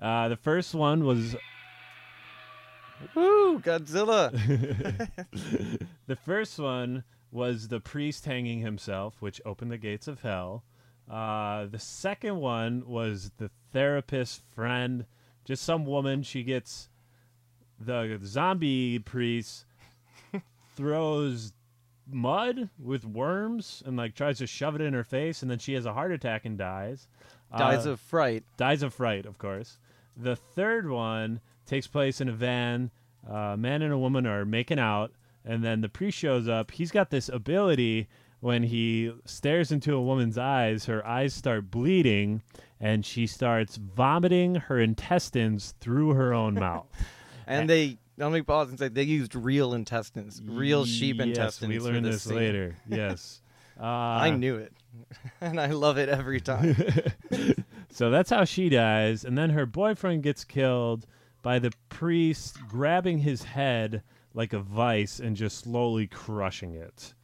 uh, 0.00 0.28
the 0.28 0.36
first 0.36 0.72
one 0.72 1.04
was 1.04 1.34
Woo, 3.14 3.58
Godzilla. 3.60 4.30
the 6.06 6.16
first 6.16 6.58
one 6.58 7.04
was 7.30 7.68
the 7.68 7.80
priest 7.80 8.24
hanging 8.24 8.60
himself, 8.60 9.20
which 9.20 9.40
opened 9.44 9.70
the 9.70 9.78
gates 9.78 10.06
of 10.08 10.20
hell. 10.22 10.64
Uh, 11.10 11.66
the 11.66 11.78
second 11.78 12.36
one 12.36 12.84
was 12.86 13.30
the 13.38 13.50
therapist 13.72 14.42
friend, 14.54 15.04
just 15.44 15.62
some 15.64 15.84
woman. 15.84 16.22
She 16.22 16.42
gets 16.42 16.88
the 17.78 18.18
zombie 18.24 18.98
priest 19.00 19.66
throws 20.76 21.52
mud 22.10 22.68
with 22.78 23.04
worms 23.04 23.82
and 23.84 23.96
like 23.96 24.14
tries 24.14 24.38
to 24.38 24.46
shove 24.46 24.74
it 24.76 24.80
in 24.80 24.94
her 24.94 25.04
face, 25.04 25.42
and 25.42 25.50
then 25.50 25.58
she 25.58 25.74
has 25.74 25.84
a 25.86 25.92
heart 25.92 26.12
attack 26.12 26.44
and 26.44 26.56
dies. 26.56 27.08
Dies 27.56 27.86
Uh, 27.86 27.90
of 27.92 28.00
fright. 28.00 28.44
dies 28.56 28.82
of 28.82 28.94
fright, 28.94 29.26
of 29.26 29.38
course. 29.38 29.78
The 30.16 30.36
third 30.36 30.88
one 30.88 31.40
takes 31.66 31.86
place 31.86 32.20
in 32.20 32.28
a 32.28 32.32
van. 32.32 32.90
A 33.28 33.56
man 33.56 33.82
and 33.82 33.92
a 33.92 33.98
woman 33.98 34.26
are 34.26 34.44
making 34.44 34.78
out, 34.78 35.12
and 35.44 35.64
then 35.64 35.80
the 35.80 35.88
priest 35.88 36.18
shows 36.18 36.46
up. 36.48 36.70
He's 36.70 36.90
got 36.90 37.10
this 37.10 37.28
ability 37.28 38.08
when 38.40 38.64
he 38.64 39.10
stares 39.24 39.72
into 39.72 39.94
a 39.94 40.02
woman's 40.02 40.36
eyes, 40.36 40.84
her 40.84 41.06
eyes 41.06 41.32
start 41.32 41.70
bleeding, 41.70 42.42
and 42.78 43.06
she 43.06 43.26
starts 43.26 43.76
vomiting 43.76 44.56
her 44.56 44.78
intestines 44.78 45.74
through 45.80 46.10
her 46.10 46.34
own 46.34 46.54
mouth. 46.54 46.86
And 47.46 47.68
they 47.68 47.98
let 48.16 48.32
me 48.32 48.40
pause 48.40 48.70
and 48.70 48.78
say 48.78 48.88
they 48.88 49.02
used 49.02 49.34
real 49.34 49.74
intestines, 49.74 50.40
real 50.42 50.86
sheep 50.86 51.16
yes, 51.18 51.26
intestines. 51.26 51.68
We 51.68 51.78
learned 51.78 52.06
this 52.06 52.24
this 52.24 52.32
later. 52.32 52.74
Yes. 52.88 53.42
Uh, 53.78 53.84
I 53.84 54.30
knew 54.30 54.56
it, 54.56 54.72
and 55.42 55.60
I 55.60 55.66
love 55.66 55.98
it 55.98 56.08
every 56.08 56.40
time. 56.40 56.74
So 57.90 58.10
that's 58.10 58.30
how 58.30 58.44
she 58.44 58.68
dies, 58.70 59.24
and 59.24 59.38
then 59.38 59.50
her 59.50 59.66
boyfriend 59.66 60.22
gets 60.24 60.42
killed 60.42 61.06
by 61.44 61.58
the 61.60 61.70
priest 61.90 62.56
grabbing 62.66 63.18
his 63.18 63.44
head 63.44 64.02
like 64.32 64.52
a 64.52 64.58
vice 64.58 65.20
and 65.20 65.36
just 65.36 65.58
slowly 65.58 66.08
crushing 66.08 66.74
it. 66.74 67.14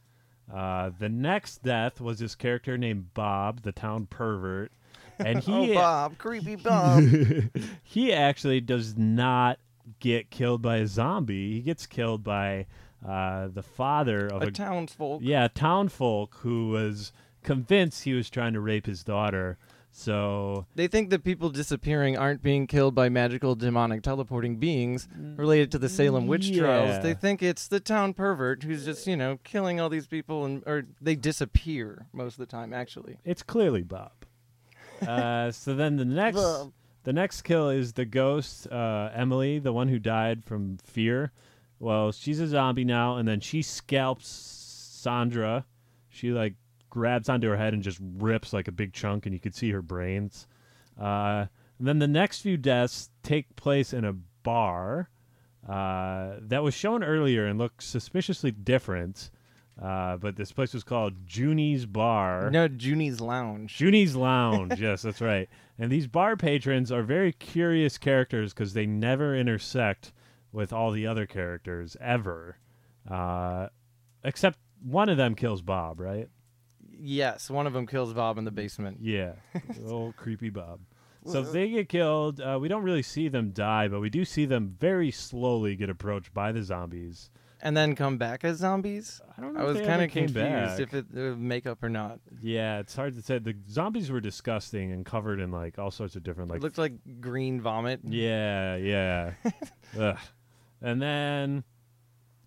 Uh, 0.53 0.91
the 0.99 1.09
next 1.09 1.63
death 1.63 1.99
was 1.99 2.19
this 2.19 2.35
character 2.35 2.77
named 2.77 3.13
Bob, 3.13 3.63
the 3.63 3.71
town 3.71 4.05
pervert, 4.05 4.71
and 5.17 5.39
he 5.43 5.71
oh, 5.71 5.73
Bob, 5.73 6.17
creepy 6.19 6.55
Bob. 6.63 7.03
he 7.83 8.13
actually 8.13 8.61
does 8.61 8.95
not 8.95 9.59
get 9.99 10.29
killed 10.29 10.61
by 10.61 10.77
a 10.77 10.87
zombie. 10.87 11.53
He 11.53 11.61
gets 11.61 11.87
killed 11.87 12.23
by 12.23 12.67
uh, 13.05 13.47
the 13.47 13.63
father 13.63 14.27
of 14.27 14.43
a 14.43 14.47
a 14.47 14.51
townsfolk. 14.51 15.21
yeah, 15.23 15.47
townfolk 15.47 16.35
who 16.41 16.69
was 16.69 17.11
convinced 17.41 18.03
he 18.03 18.13
was 18.13 18.29
trying 18.29 18.53
to 18.53 18.59
rape 18.59 18.85
his 18.85 19.03
daughter. 19.03 19.57
So 19.93 20.65
They 20.75 20.87
think 20.87 21.09
that 21.09 21.23
people 21.23 21.49
disappearing 21.49 22.17
aren't 22.17 22.41
being 22.41 22.65
killed 22.65 22.95
by 22.95 23.09
magical 23.09 23.55
demonic 23.55 24.01
teleporting 24.03 24.55
beings 24.55 25.07
related 25.35 25.71
to 25.73 25.77
the 25.79 25.89
Salem 25.89 26.27
witch 26.27 26.47
Yeah. 26.47 26.61
trials. 26.63 27.03
They 27.03 27.13
think 27.13 27.43
it's 27.43 27.67
the 27.67 27.79
town 27.81 28.13
pervert 28.13 28.63
who's 28.63 28.85
just, 28.85 29.05
you 29.05 29.17
know, 29.17 29.39
killing 29.43 29.79
all 29.79 29.89
these 29.89 30.07
people 30.07 30.45
and 30.45 30.63
or 30.65 30.83
they 31.01 31.15
disappear 31.15 32.07
most 32.13 32.33
of 32.35 32.39
the 32.39 32.45
time 32.45 32.73
actually. 32.73 33.17
it's 33.25 33.43
clearly 33.43 33.83
Bob. 33.83 34.11
Uh, 35.07 35.51
so 35.51 35.73
then 35.73 35.97
the 35.97 36.05
next 36.05 36.35
Bob. 36.37 36.71
the 37.05 37.11
next 37.13 37.41
kill 37.41 37.69
is 37.69 37.93
the 37.93 38.05
ghost 38.05 38.67
uh, 38.71 39.09
Emily, 39.15 39.57
the 39.57 39.73
one 39.73 39.87
who 39.87 39.97
died 39.97 40.43
from 40.45 40.77
fear. 40.83 41.31
Well, 41.79 42.11
she's 42.11 42.39
a 42.39 42.45
zombie 42.47 42.85
now, 42.85 43.17
and 43.17 43.27
then 43.27 43.39
she 43.39 43.63
scalps 43.63 44.27
Sandra. 44.27 45.65
She 46.09 46.29
like 46.31 46.53
grabs 46.91 47.27
onto 47.29 47.49
her 47.49 47.57
head 47.57 47.73
and 47.73 47.81
just 47.81 47.99
rips 48.17 48.53
like 48.53 48.67
a 48.67 48.71
big 48.71 48.93
chunk, 48.93 49.25
and 49.25 49.33
you 49.33 49.39
could 49.39 49.55
see 49.55 49.71
her 49.71 49.81
brains. 49.81 50.45
Uh, 50.99 51.47
and 51.79 51.87
then 51.87 51.97
the 51.97 52.07
next 52.07 52.41
few 52.41 52.57
deaths 52.57 53.09
take 53.23 53.55
place 53.55 53.91
in 53.91 54.05
a 54.05 54.13
bar 54.13 55.09
uh, 55.67 56.33
that 56.39 56.61
was 56.61 56.75
shown 56.75 57.03
earlier 57.03 57.47
and 57.47 57.57
looked 57.57 57.81
suspiciously 57.81 58.51
different. 58.51 59.31
Uh, 59.81 60.17
but 60.17 60.35
this 60.35 60.51
place 60.51 60.73
was 60.73 60.83
called 60.83 61.13
Junie's 61.25 61.87
Bar. 61.87 62.51
No, 62.51 62.67
Junie's 62.67 63.19
Lounge. 63.19 63.75
Junie's 63.75 64.15
Lounge. 64.15 64.79
yes, 64.79 65.01
that's 65.01 65.21
right. 65.21 65.49
And 65.79 65.91
these 65.91 66.05
bar 66.05 66.35
patrons 66.35 66.91
are 66.91 67.01
very 67.01 67.31
curious 67.31 67.97
characters 67.97 68.53
because 68.53 68.73
they 68.73 68.85
never 68.85 69.35
intersect 69.35 70.13
with 70.51 70.71
all 70.71 70.91
the 70.91 71.07
other 71.07 71.25
characters 71.25 71.97
ever. 71.99 72.57
Uh, 73.09 73.67
except 74.23 74.59
one 74.83 75.09
of 75.09 75.17
them 75.17 75.33
kills 75.33 75.61
Bob, 75.61 75.99
right? 75.99 76.29
Yes, 77.01 77.49
one 77.49 77.67
of 77.67 77.73
them 77.73 77.87
kills 77.87 78.13
Bob 78.13 78.37
in 78.37 78.45
the 78.45 78.51
basement. 78.51 78.99
Yeah. 79.01 79.33
Old 79.87 80.15
creepy 80.15 80.49
Bob. 80.49 80.79
So 81.25 81.41
if 81.41 81.51
they 81.51 81.69
get 81.69 81.87
killed, 81.87 82.41
uh, 82.41 82.57
we 82.59 82.67
don't 82.67 82.83
really 82.83 83.03
see 83.03 83.27
them 83.27 83.51
die, 83.51 83.87
but 83.87 83.99
we 83.99 84.09
do 84.09 84.25
see 84.25 84.45
them 84.45 84.75
very 84.79 85.11
slowly 85.11 85.75
get 85.75 85.89
approached 85.89 86.33
by 86.33 86.51
the 86.51 86.63
zombies. 86.63 87.29
And 87.63 87.77
then 87.77 87.95
come 87.95 88.17
back 88.17 88.43
as 88.43 88.57
zombies? 88.57 89.21
I 89.37 89.41
don't 89.41 89.53
know 89.53 89.59
I 89.67 89.69
if 89.69 89.77
was 89.77 89.87
kind 89.87 90.01
of 90.01 90.09
confused 90.09 90.33
back. 90.33 90.79
if 90.79 90.93
it 90.95 91.05
uh, 91.15 91.35
makeup 91.37 91.83
or 91.83 91.89
not. 91.89 92.19
Yeah, 92.41 92.79
it's 92.79 92.95
hard 92.95 93.13
to 93.15 93.21
say. 93.21 93.37
The 93.37 93.55
zombies 93.69 94.09
were 94.09 94.19
disgusting 94.19 94.91
and 94.91 95.05
covered 95.05 95.39
in 95.39 95.51
like 95.51 95.77
all 95.77 95.91
sorts 95.91 96.15
of 96.15 96.23
different 96.23 96.49
like 96.49 96.57
it 96.57 96.63
looked 96.63 96.79
like 96.79 96.93
green 97.19 97.61
vomit. 97.61 97.99
Yeah, 98.03 98.77
yeah. 98.77 99.33
Ugh. 99.99 100.17
And 100.81 100.99
then 100.99 101.63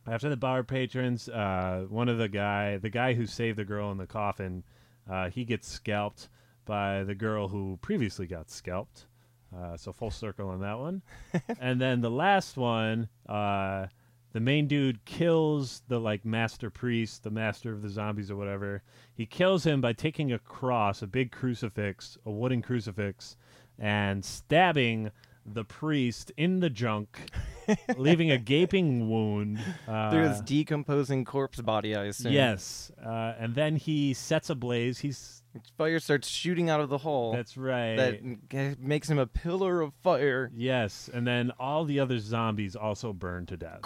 after 0.07 0.29
the 0.29 0.37
bar 0.37 0.63
patrons, 0.63 1.29
uh, 1.29 1.87
one 1.89 2.09
of 2.09 2.19
the 2.19 2.29
guy, 2.29 2.79
the 2.79 2.91
guy 2.91 3.15
who 3.15 3.27
saved 3.27 3.59
the 3.59 3.65
girl 3.65 3.91
in 3.91 3.99
the 3.99 4.07
coffin, 4.07 4.65
uh, 5.11 5.31
he 5.31 5.45
gets 5.45 5.69
scalped 5.69 6.29
by 6.65 7.05
the 7.05 7.15
girl 7.15 7.49
who 7.49 7.79
previously 7.81 8.27
got 8.27 8.51
scalped. 8.51 9.07
Uh, 9.57 9.77
so 9.77 9.93
full 9.93 10.11
circle 10.11 10.49
on 10.49 10.61
that 10.61 10.79
one. 10.79 11.03
and 11.61 11.81
then 11.81 12.01
the 12.01 12.11
last 12.11 12.57
one, 12.57 13.09
uh, 13.29 13.87
the 14.33 14.41
main 14.41 14.67
dude 14.67 15.05
kills 15.05 15.83
the 15.87 16.01
like 16.01 16.25
master 16.25 16.69
priest, 16.71 17.23
the 17.23 17.31
master 17.31 17.73
of 17.73 17.83
the 17.83 17.89
zombies 17.89 18.31
or 18.31 18.37
whatever. 18.37 18.83
He 19.15 19.27
kills 19.27 19.65
him 19.65 19.81
by 19.81 19.93
taking 19.93 20.33
a 20.33 20.41
cross, 20.41 21.03
a 21.03 21.07
big 21.07 21.31
crucifix, 21.31 22.19
a 22.27 22.31
wooden 22.31 22.61
crucifix, 22.61 23.37
and 23.79 24.25
stabbing 24.25 25.13
the 25.47 25.65
priest 25.65 26.33
in 26.37 26.59
the 26.61 26.71
junk, 26.71 27.31
leaving 27.97 28.31
a 28.31 28.39
gaping 28.39 29.09
wound. 29.09 29.61
Uh, 29.89 30.11
Through 30.11 30.29
his 30.29 30.41
decomposing 30.41 31.25
corpse 31.25 31.61
body, 31.61 31.95
I 31.95 32.05
assume. 32.05 32.33
yes, 32.33 32.91
uh, 33.05 33.35
and 33.39 33.55
then 33.55 33.77
he 33.77 34.15
sets 34.15 34.51
ablaze. 34.51 34.99
He's 34.99 35.43
Fire 35.79 36.01
starts 36.01 36.27
shooting 36.29 36.69
out 36.69 36.81
of 36.81 36.89
the 36.89 36.99
hole. 36.99 37.33
that's 37.33 37.57
right. 37.57 37.97
that 38.51 38.81
makes 38.81 39.09
him 39.09 39.19
a 39.19 39.27
pillar 39.27 39.81
of 39.83 39.93
fire. 40.03 40.51
Yes, 40.55 41.09
and 41.13 41.27
then 41.27 41.53
all 41.61 41.85
the 41.85 42.01
other 42.01 42.19
zombies 42.19 42.75
also 42.75 43.13
burn 43.13 43.47
to 43.47 43.57
death. 43.57 43.81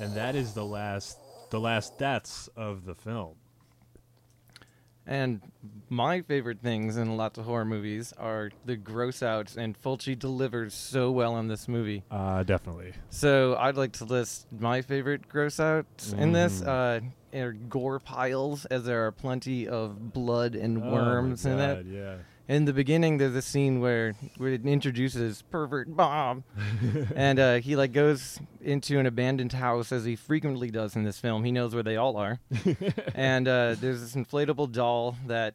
And 0.00 0.14
that 0.14 0.34
is 0.34 0.54
the 0.54 0.64
last 0.64 1.18
the 1.50 1.60
last 1.60 1.98
deaths 1.98 2.48
of 2.56 2.84
the 2.84 2.94
film. 2.94 3.34
And 5.06 5.40
my 5.88 6.20
favorite 6.22 6.60
things 6.62 6.96
in 6.96 7.16
lots 7.16 7.38
of 7.38 7.44
horror 7.44 7.64
movies 7.64 8.12
are 8.18 8.50
the 8.64 8.76
gross 8.76 9.22
outs, 9.22 9.56
and 9.56 9.80
Fulci 9.80 10.18
delivers 10.18 10.74
so 10.74 11.10
well 11.12 11.36
in 11.38 11.46
this 11.48 11.68
movie. 11.68 12.02
Uh 12.10 12.42
definitely. 12.42 12.92
So 13.10 13.54
I'd 13.56 13.76
like 13.76 13.92
to 13.94 14.04
list 14.04 14.46
my 14.58 14.82
favorite 14.82 15.28
gross 15.28 15.60
outs 15.60 16.12
in 16.12 16.32
this. 16.32 16.60
Mm. 16.60 17.02
Uh, 17.02 17.38
are 17.38 17.52
gore 17.52 17.98
piles, 18.00 18.64
as 18.66 18.84
there 18.84 19.06
are 19.06 19.12
plenty 19.12 19.68
of 19.68 20.12
blood 20.14 20.54
and 20.54 20.82
Oh, 20.82 20.90
worms 20.90 21.44
in 21.44 21.58
it. 21.58 21.84
Yeah. 21.86 22.16
In 22.48 22.64
the 22.64 22.72
beginning, 22.72 23.18
there's 23.18 23.34
a 23.34 23.42
scene 23.42 23.80
where, 23.80 24.14
where 24.36 24.52
it 24.52 24.64
introduces 24.64 25.42
pervert 25.42 25.94
Bob, 25.94 26.44
and 27.16 27.38
uh, 27.38 27.54
he 27.56 27.76
like 27.76 27.92
goes 27.92 28.38
into 28.60 28.98
an 28.98 29.06
abandoned 29.06 29.52
house 29.52 29.92
as 29.92 30.04
he 30.04 30.16
frequently 30.16 30.70
does 30.70 30.96
in 30.96 31.02
this 31.02 31.18
film. 31.18 31.44
He 31.44 31.52
knows 31.52 31.74
where 31.74 31.82
they 31.82 31.96
all 31.96 32.16
are, 32.16 32.38
and 33.14 33.48
uh, 33.48 33.76
there's 33.80 34.00
this 34.00 34.14
inflatable 34.14 34.72
doll 34.72 35.16
that 35.26 35.54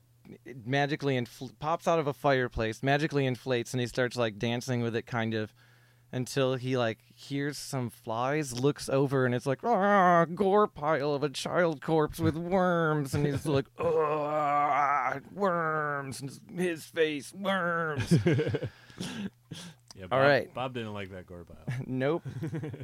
magically 0.65 1.19
infl- 1.19 1.51
pops 1.59 1.87
out 1.87 1.99
of 1.99 2.07
a 2.07 2.13
fireplace, 2.13 2.83
magically 2.83 3.25
inflates, 3.25 3.73
and 3.73 3.81
he 3.81 3.87
starts 3.87 4.15
like 4.15 4.37
dancing 4.37 4.81
with 4.81 4.95
it, 4.95 5.05
kind 5.05 5.33
of, 5.33 5.53
until 6.11 6.55
he 6.55 6.77
like 6.77 6.99
hears 7.15 7.57
some 7.57 7.89
flies, 7.89 8.59
looks 8.59 8.89
over, 8.89 9.25
and 9.25 9.33
it's 9.35 9.45
like 9.45 9.63
ah, 9.63 10.25
gore 10.25 10.67
pile 10.67 11.13
of 11.13 11.23
a 11.23 11.29
child 11.29 11.81
corpse 11.81 12.19
with 12.19 12.35
worms, 12.55 13.13
and 13.13 13.25
he's 13.25 13.45
like 13.45 13.65
ah, 13.79 15.19
worms, 15.33 16.21
and 16.21 16.39
his 16.59 16.85
face 16.85 17.33
worms. 17.33 18.13
Yeah, 19.93 20.03
All 20.03 20.19
Bob, 20.19 20.21
right. 20.21 20.53
Bob 20.53 20.73
didn't 20.73 20.93
like 20.93 21.11
that 21.11 21.25
gore 21.27 21.43
pile. 21.43 21.75
nope. 21.85 22.23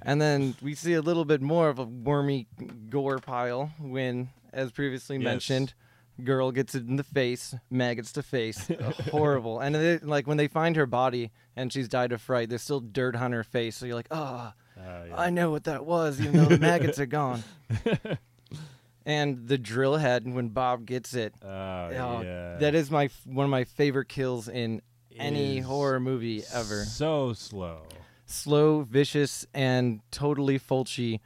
and 0.02 0.22
then 0.22 0.56
we 0.62 0.76
see 0.76 0.94
a 0.94 1.02
little 1.02 1.24
bit 1.24 1.42
more 1.42 1.70
of 1.70 1.80
a 1.80 1.84
wormy 1.86 2.48
gore 2.90 3.20
pile 3.20 3.72
when, 3.80 4.30
as 4.52 4.72
previously 4.72 5.16
Yes. 5.16 5.24
mentioned, 5.24 5.74
girl 6.24 6.52
gets 6.52 6.74
it 6.76 6.88
in 6.88 6.96
the 6.96 7.04
face, 7.04 7.54
maggots 7.70 8.12
to 8.14 8.24
face, 8.24 8.70
horrible. 9.12 9.60
And 9.60 9.76
they, 9.76 9.98
like 10.00 10.28
when 10.28 10.38
they 10.38 10.48
find 10.48 10.76
her 10.76 10.86
body 10.86 11.32
and 11.56 11.72
she's 11.72 11.88
died 11.88 12.12
of 12.12 12.22
fright, 12.22 12.50
there's 12.50 12.62
still 12.62 12.80
dirt 12.80 13.16
on 13.16 13.32
her 13.32 13.44
face. 13.44 13.76
So 13.78 13.86
you're 13.86 13.96
like, 13.96 14.08
ah, 14.12 14.54
Uh, 14.78 14.82
yeah. 15.10 15.16
I 15.18 15.30
know 15.30 15.52
what 15.52 15.64
that 15.66 15.86
was, 15.86 16.20
even 16.22 16.34
though 16.38 16.46
the 16.46 16.58
maggots 16.72 17.00
are 17.00 17.06
gone. 17.06 17.44
and 19.06 19.48
the 19.48 19.58
drill 19.58 19.98
head 19.98 20.32
when 20.32 20.50
Bob 20.50 20.86
gets 20.86 21.14
it. 21.14 21.34
Oh, 21.42 21.48
oh, 21.48 22.22
yeah. 22.24 22.58
That 22.58 22.76
is 22.76 22.92
my 22.92 23.06
f- 23.06 23.22
one 23.26 23.46
of 23.46 23.50
my 23.50 23.64
favorite 23.64 24.10
kills 24.10 24.48
in 24.48 24.82
any 25.18 25.60
horror 25.60 26.00
movie 26.00 26.44
ever. 26.54 26.84
So 26.86 27.34
slow. 27.34 27.84
slow, 28.26 28.82
vicious, 28.82 29.48
and 29.54 30.02
totally 30.12 30.60
Fulci, 30.60 31.22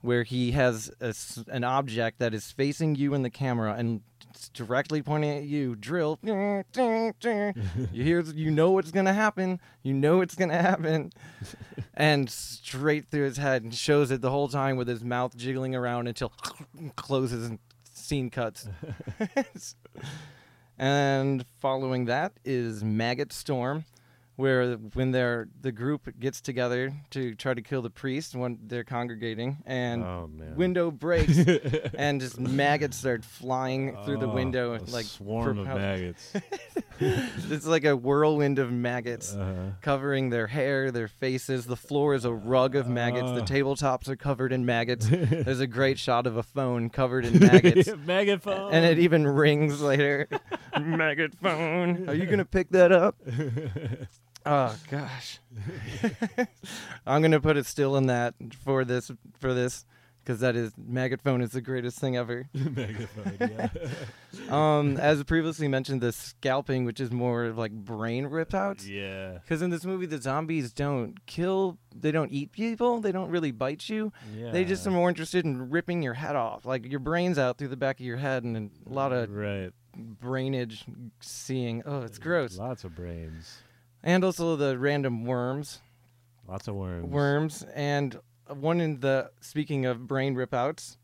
where 0.00 0.22
he 0.22 0.52
has 0.52 0.90
a 1.00 1.14
an 1.48 1.64
object 1.64 2.20
that 2.20 2.32
is 2.34 2.50
facing 2.52 2.94
you 2.94 3.12
in 3.14 3.22
the 3.22 3.30
camera 3.30 3.74
and 3.76 4.00
it's 4.34 4.48
directly 4.48 5.00
pointing 5.00 5.30
at 5.30 5.44
you. 5.44 5.76
Drill. 5.76 6.18
you 6.24 8.02
hear, 8.02 8.20
you 8.20 8.50
know 8.50 8.72
what's 8.72 8.90
gonna 8.90 9.14
happen. 9.14 9.60
You 9.82 9.94
know 9.94 10.20
it's 10.22 10.34
gonna 10.34 10.60
happen, 10.60 11.12
and 11.94 12.28
straight 12.28 13.08
through 13.10 13.24
his 13.24 13.36
head 13.36 13.62
and 13.62 13.72
shows 13.72 14.10
it 14.10 14.20
the 14.20 14.30
whole 14.30 14.48
time 14.48 14.76
with 14.76 14.88
his 14.88 15.04
mouth 15.04 15.36
jiggling 15.36 15.74
around 15.74 16.08
until 16.08 16.32
closes 16.96 17.46
and 17.48 17.58
scene 17.92 18.28
cuts. 18.28 18.68
and 20.78 21.44
following 21.60 22.06
that 22.06 22.32
is 22.44 22.82
Maggot 22.82 23.32
Storm, 23.32 23.84
where 24.36 24.74
when 24.94 25.12
they're 25.12 25.48
the 25.60 25.70
group 25.70 26.08
gets 26.18 26.40
together 26.40 26.92
to 27.10 27.34
try 27.36 27.54
to 27.54 27.62
kill 27.62 27.82
the 27.82 27.90
priest 27.90 28.34
when 28.34 28.58
they're 28.66 28.82
congregating, 28.84 29.58
and 29.66 30.02
oh 30.02 30.28
window 30.56 30.90
breaks 30.90 31.38
and 31.98 32.20
just 32.20 32.38
maggots 32.40 32.96
start 32.96 33.24
flying 33.24 33.96
through 34.04 34.18
the 34.18 34.28
Oh, 34.28 34.34
window 34.34 34.74
a 34.74 34.78
like 34.90 35.04
swarm 35.06 35.58
of 35.58 35.66
maggots. 35.66 36.32
it's 37.00 37.66
like 37.66 37.84
a 37.84 37.96
whirlwind 37.96 38.58
of 38.58 38.72
maggots 38.72 39.34
uh, 39.34 39.72
covering 39.82 40.30
their 40.30 40.46
hair, 40.46 40.90
their 40.90 41.08
faces. 41.08 41.66
The 41.66 41.76
floor 41.76 42.14
is 42.14 42.24
a 42.24 42.32
rug 42.32 42.74
of 42.76 42.88
maggots. 42.88 43.30
The 43.32 43.42
Ah. 43.42 43.44
tabletops 43.44 44.08
are 44.08 44.16
covered 44.16 44.52
in 44.52 44.64
maggots. 44.66 45.06
There's 45.10 45.60
a 45.60 45.66
great 45.66 45.98
shot 45.98 46.26
of 46.26 46.36
a 46.36 46.42
phone 46.42 46.90
covered 46.90 47.24
in 47.24 47.38
maggots. 47.38 47.88
Maggot 48.06 48.42
phone. 48.42 48.72
And 48.72 48.84
it 48.84 48.98
even 48.98 49.26
rings 49.26 49.80
later. 49.80 50.28
Maggot 50.80 51.34
phone. 51.40 52.08
Are 52.08 52.14
you 52.14 52.26
gonna 52.26 52.44
pick 52.44 52.70
that 52.70 52.90
up? 52.92 53.16
Oh 54.46 54.76
gosh. 54.90 55.40
I'm 57.06 57.22
gonna 57.22 57.40
put 57.40 57.56
it 57.56 57.66
still 57.66 57.96
in 57.96 58.06
that 58.06 58.34
for 58.64 58.84
this 58.84 59.10
for 59.38 59.54
this 59.54 59.86
because 60.24 60.40
that 60.40 60.56
is 60.56 60.72
maggot 60.76 61.20
phone 61.20 61.42
is 61.42 61.50
the 61.50 61.60
greatest 61.60 61.98
thing 61.98 62.16
ever. 62.16 62.48
Maggot 62.54 63.08
phone. 63.10 63.36
Yeah. 63.40 63.68
Um, 64.48 64.96
as 64.96 65.22
previously 65.24 65.68
mentioned, 65.68 66.00
the 66.00 66.12
scalping, 66.12 66.84
which 66.84 66.98
is 66.98 67.10
more 67.10 67.44
of 67.44 67.58
like 67.58 67.72
brain 67.72 68.26
rip 68.26 68.54
outs. 68.54 68.88
yeah. 68.88 69.34
Because 69.34 69.60
in 69.60 69.70
this 69.70 69.84
movie, 69.84 70.06
the 70.06 70.20
zombies 70.20 70.72
don't 70.72 71.24
kill, 71.26 71.78
they 71.94 72.10
don't 72.10 72.32
eat 72.32 72.52
people, 72.52 73.00
they 73.00 73.12
don't 73.12 73.30
really 73.30 73.50
bite 73.50 73.88
you. 73.88 74.12
Yeah. 74.34 74.50
They 74.50 74.64
just 74.64 74.86
are 74.86 74.90
more 74.90 75.08
interested 75.08 75.44
in 75.44 75.70
ripping 75.70 76.02
your 76.02 76.14
head 76.14 76.36
off, 76.36 76.64
like 76.64 76.90
your 76.90 77.00
brains 77.00 77.38
out 77.38 77.58
through 77.58 77.68
the 77.68 77.76
back 77.76 78.00
of 78.00 78.06
your 78.06 78.16
head, 78.16 78.44
and 78.44 78.70
a 78.86 78.92
lot 78.92 79.12
of 79.12 79.30
right. 79.30 79.72
brainage 79.94 80.84
seeing. 81.20 81.82
Oh, 81.84 82.00
it's 82.00 82.18
gross. 82.18 82.56
Lots 82.56 82.84
of 82.84 82.94
brains. 82.94 83.58
And 84.04 84.22
also 84.22 84.54
the 84.54 84.78
random 84.78 85.24
worms, 85.24 85.80
Lots 86.46 86.68
of 86.68 86.74
worms. 86.74 87.06
worms, 87.10 87.62
and 87.74 88.18
one 88.48 88.80
in 88.80 89.00
the 89.00 89.30
speaking 89.40 89.86
of 89.86 90.06
brain 90.06 90.34
ripouts. 90.36 90.98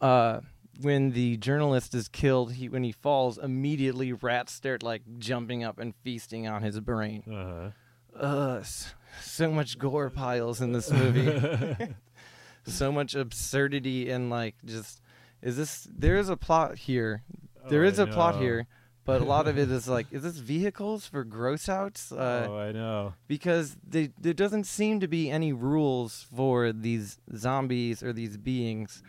Uh, 0.00 0.40
when 0.80 1.10
the 1.12 1.36
journalist 1.36 1.94
is 1.94 2.08
killed, 2.08 2.54
he 2.54 2.68
when 2.70 2.82
he 2.84 2.90
falls, 2.92 3.36
immediately 3.38 4.12
rats 4.14 4.52
start 4.54 4.82
like 4.82 5.02
jumping 5.18 5.62
up 5.62 5.78
and 5.78 5.94
feasting 6.02 6.48
on 6.48 6.62
his 6.62 6.80
brain. 6.80 7.22
Uh-huh. 7.30 7.70
Ugh, 8.18 8.60
s- 8.62 8.94
so 9.22 9.50
much 9.52 9.78
gore 9.78 10.08
piles 10.08 10.60
in 10.62 10.72
this 10.72 10.90
movie. 10.90 11.94
so 12.66 12.90
much 12.90 13.14
absurdity 13.14 14.10
and 14.10 14.30
like 14.30 14.54
just 14.64 15.02
is 15.42 15.56
this 15.58 15.86
there 15.94 16.16
is 16.16 16.30
a 16.30 16.36
plot 16.36 16.78
here. 16.78 17.22
There 17.68 17.84
Oh, 17.84 17.88
is 17.88 17.98
a 17.98 18.06
plot 18.06 18.36
here, 18.40 18.66
but 19.04 19.20
a 19.20 19.24
lot 19.24 19.48
of 19.48 19.58
it 19.58 19.70
is 19.78 19.88
like 19.88 20.06
is 20.10 20.22
this 20.22 20.36
vehicles 20.38 21.06
for 21.06 21.24
gross 21.24 21.68
outs? 21.68 22.12
Uh, 22.12 22.46
oh, 22.48 22.56
I 22.56 22.72
know. 22.72 23.14
because 23.28 23.76
they, 23.86 24.10
there 24.18 24.32
doesn't 24.34 24.64
seem 24.64 25.00
to 25.00 25.08
be 25.08 25.30
any 25.30 25.52
rules 25.52 26.26
for 26.34 26.72
these 26.72 27.18
zombies 27.36 28.02
or 28.02 28.12
these 28.12 28.36
beings. 28.36 29.02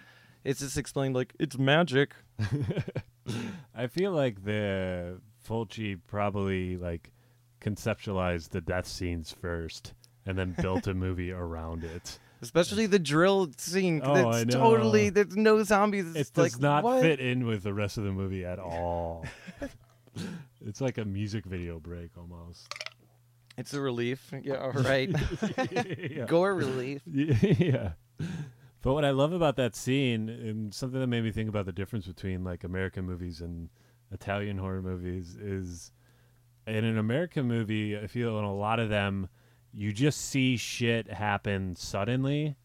It's 0.44 0.60
just 0.60 0.78
explained 0.78 1.16
like 1.16 1.34
it's 1.40 1.58
magic. 1.58 2.14
I 3.76 3.88
feel 3.88 4.12
like 4.12 4.44
the 4.44 5.20
Fulci 5.48 6.00
probably 6.08 6.78
like 6.78 7.12
conceptualized 7.62 8.50
the 8.50 8.62
death 8.62 8.88
scenes 8.88 9.32
first 9.42 9.94
and 10.26 10.38
then 10.38 10.56
built 10.62 10.88
a 10.88 10.94
movie 11.06 11.32
around 11.32 11.84
it. 11.84 12.20
Especially 12.44 12.86
the 12.86 13.00
drill 13.00 13.50
scene. 13.58 14.02
Oh, 14.04 14.14
that's 14.14 14.38
I 14.38 14.44
know. 14.44 14.52
totally 14.60 15.10
there's 15.10 15.36
no 15.36 15.64
zombies. 15.64 16.16
It 16.16 16.20
It's 16.20 16.30
does 16.30 16.54
like, 16.54 16.62
not 16.62 16.84
what? 16.84 17.02
fit 17.02 17.20
in 17.20 17.46
with 17.46 17.64
the 17.64 17.74
rest 17.74 17.98
of 17.98 18.04
the 18.04 18.12
movie 18.12 18.46
at 18.46 18.60
all. 18.60 19.26
it's 20.66 20.82
like 20.82 20.98
a 20.98 21.06
music 21.06 21.46
video 21.46 21.80
break 21.80 22.12
almost. 22.18 22.74
It's 23.58 23.74
a 23.74 23.82
relief. 23.82 24.32
Yeah, 24.44 24.56
all 24.56 24.72
right. 24.84 25.10
yeah. 25.72 26.26
Gore 26.28 26.56
relief. 26.56 27.02
yeah. 27.06 27.94
But 28.82 28.94
what 28.94 29.06
I 29.06 29.12
love 29.12 29.32
about 29.32 29.56
that 29.58 29.76
scene, 29.76 30.28
and 30.28 30.74
something 30.74 31.00
that 31.00 31.08
made 31.08 31.24
me 31.24 31.32
think 31.32 31.50
about 31.50 31.66
the 31.66 31.72
difference 31.72 32.06
between 32.06 32.44
like 32.44 32.64
American 32.64 33.06
movies 33.06 33.40
and 33.42 33.70
Italian 34.12 34.58
horror 34.58 34.82
movies, 34.82 35.36
is 35.36 35.92
in 36.68 36.84
an 36.84 36.98
American 36.98 37.48
movie, 37.48 37.98
I 37.98 38.08
feel 38.08 38.38
in 38.40 38.44
a 38.44 38.54
lot 38.54 38.80
of 38.80 38.90
them, 38.90 39.30
you 39.74 39.92
just 39.92 40.22
see 40.22 40.58
shit 40.58 41.10
happen 41.12 41.76
suddenly, 41.76 42.56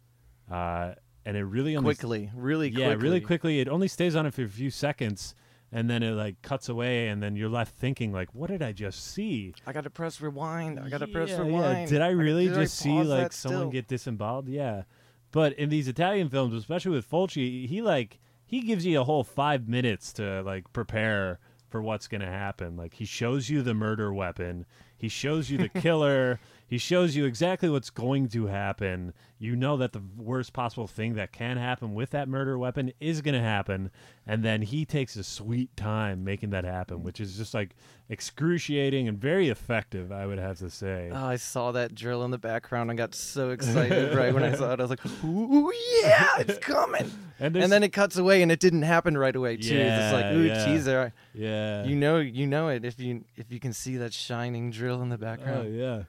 uh, 0.51 0.93
and 1.25 1.37
it 1.37 1.45
really 1.45 1.77
only 1.77 1.95
Quickly, 1.95 2.31
really 2.35 2.69
yeah, 2.69 2.89
quickly. 2.89 3.03
really 3.03 3.21
quickly. 3.21 3.61
It 3.61 3.69
only 3.69 3.89
stays 3.89 4.17
on 4.17 4.27
it 4.27 4.35
for 4.35 4.43
a 4.43 4.49
few 4.49 4.71
seconds, 4.71 5.35
and 5.73 5.89
then 5.91 6.03
it 6.03 6.13
like 6.13 6.41
cuts 6.43 6.69
away, 6.69 7.09
and 7.09 7.23
then 7.23 7.37
you're 7.37 7.49
left 7.49 7.75
thinking 7.77 8.13
like, 8.13 8.35
"What 8.35 8.49
did 8.51 8.63
I 8.63 8.73
just 8.73 9.13
see?" 9.13 9.55
I 9.67 9.73
gotta 9.73 9.91
press 9.91 10.21
rewind. 10.21 10.81
I 10.81 10.89
gotta 10.89 11.07
press 11.07 11.31
Yeah, 11.31 11.37
yeah. 11.37 11.43
rewind. 11.43 11.89
Did 11.91 12.01
I 12.03 12.11
really 12.11 12.49
did 12.49 12.59
I 12.59 12.63
just 12.63 12.77
see 12.77 13.03
like 13.03 13.33
someone 13.33 13.61
still? 13.63 13.71
get 13.71 13.89
disemboweled? 13.89 14.49
Yeah. 14.49 14.83
But 15.31 15.53
in 15.55 15.69
these 15.69 15.89
Italian 15.89 16.31
films, 16.31 16.55
especially 16.55 16.93
with 16.93 17.11
Fulci, 17.11 17.67
he 17.69 17.83
like 17.83 18.19
he 18.47 18.61
gives 18.61 18.87
you 18.87 19.01
a 19.01 19.05
whole 19.05 19.25
five 19.25 19.69
minutes 19.69 20.13
to 20.15 20.43
like 20.43 20.73
prepare 20.73 21.39
for 21.69 21.83
what's 21.83 22.09
gonna 22.09 22.27
happen. 22.31 22.77
Like 22.79 22.95
he 22.95 23.05
shows 23.05 23.51
you 23.51 23.61
the 23.61 23.75
murder 23.75 24.15
weapon, 24.15 24.65
he 24.97 25.09
shows 25.11 25.51
you 25.51 25.59
the 25.59 25.69
killer, 25.81 26.41
he 26.69 26.79
shows 26.79 27.17
you 27.17 27.25
exactly 27.25 27.69
what's 27.69 27.91
going 27.91 28.29
to 28.29 28.47
happen. 28.47 29.15
You 29.41 29.57
know 29.57 29.77
that 29.79 29.93
the 29.93 30.03
worst 30.17 30.53
possible 30.53 30.87
thing 30.87 31.15
that 31.15 31.33
can 31.33 31.57
happen 31.57 31.95
with 31.95 32.11
that 32.11 32.29
murder 32.29 32.59
weapon 32.59 32.93
is 33.01 33.21
gonna 33.23 33.41
happen, 33.43 33.91
and 34.27 34.45
then 34.45 34.63
he 34.63 34.85
takes 34.85 35.17
a 35.17 35.25
sweet 35.25 35.75
time 35.77 36.25
making 36.25 36.51
that 36.51 36.65
happen, 36.65 37.03
which 37.03 37.21
is 37.21 37.37
just 37.37 37.55
like 37.55 37.75
excruciating 38.23 39.07
and 39.09 39.17
very 39.19 39.49
effective. 39.49 40.11
I 40.13 40.27
would 40.27 40.39
have 40.39 40.59
to 40.59 40.69
say. 40.71 41.09
Oh, 41.13 41.25
I 41.27 41.37
saw 41.37 41.73
that 41.73 41.95
drill 41.95 42.25
in 42.25 42.31
the 42.31 42.39
background. 42.39 42.91
I 42.91 42.95
got 42.95 43.15
so 43.15 43.51
excited 43.57 44.15
right 44.15 44.35
when 44.35 44.43
I 44.43 44.55
saw 44.55 44.73
it. 44.73 44.81
I 44.81 44.83
was 44.83 44.91
like, 44.91 45.01
"Ooh, 45.25 45.73
yeah, 46.03 46.29
it's 46.41 46.59
coming!" 46.67 47.11
and, 47.41 47.57
and 47.57 47.71
then 47.73 47.83
it 47.83 47.93
cuts 47.93 48.17
away, 48.19 48.43
and 48.43 48.51
it 48.53 48.61
didn't 48.61 48.83
happen 48.83 49.17
right 49.17 49.35
away 49.35 49.57
too. 49.57 49.75
it's 49.77 50.13
like, 50.13 50.25
Yeah, 50.25 50.35
"Ooh, 50.35 50.43
yeah. 50.43 50.65
teaser." 50.67 51.13
yeah, 51.33 51.85
You 51.85 51.97
know, 51.97 52.19
you 52.19 52.47
know 52.47 52.69
it 52.69 52.85
if 52.85 52.99
you 53.01 53.25
if 53.37 53.51
you 53.53 53.61
can 53.61 53.73
see 53.73 53.97
that 53.99 54.13
shining 54.13 54.71
drill 54.71 55.01
in 55.01 55.09
the 55.09 55.15
Oh 55.15 55.19
background. 55.19 55.75
yeah. 55.75 56.03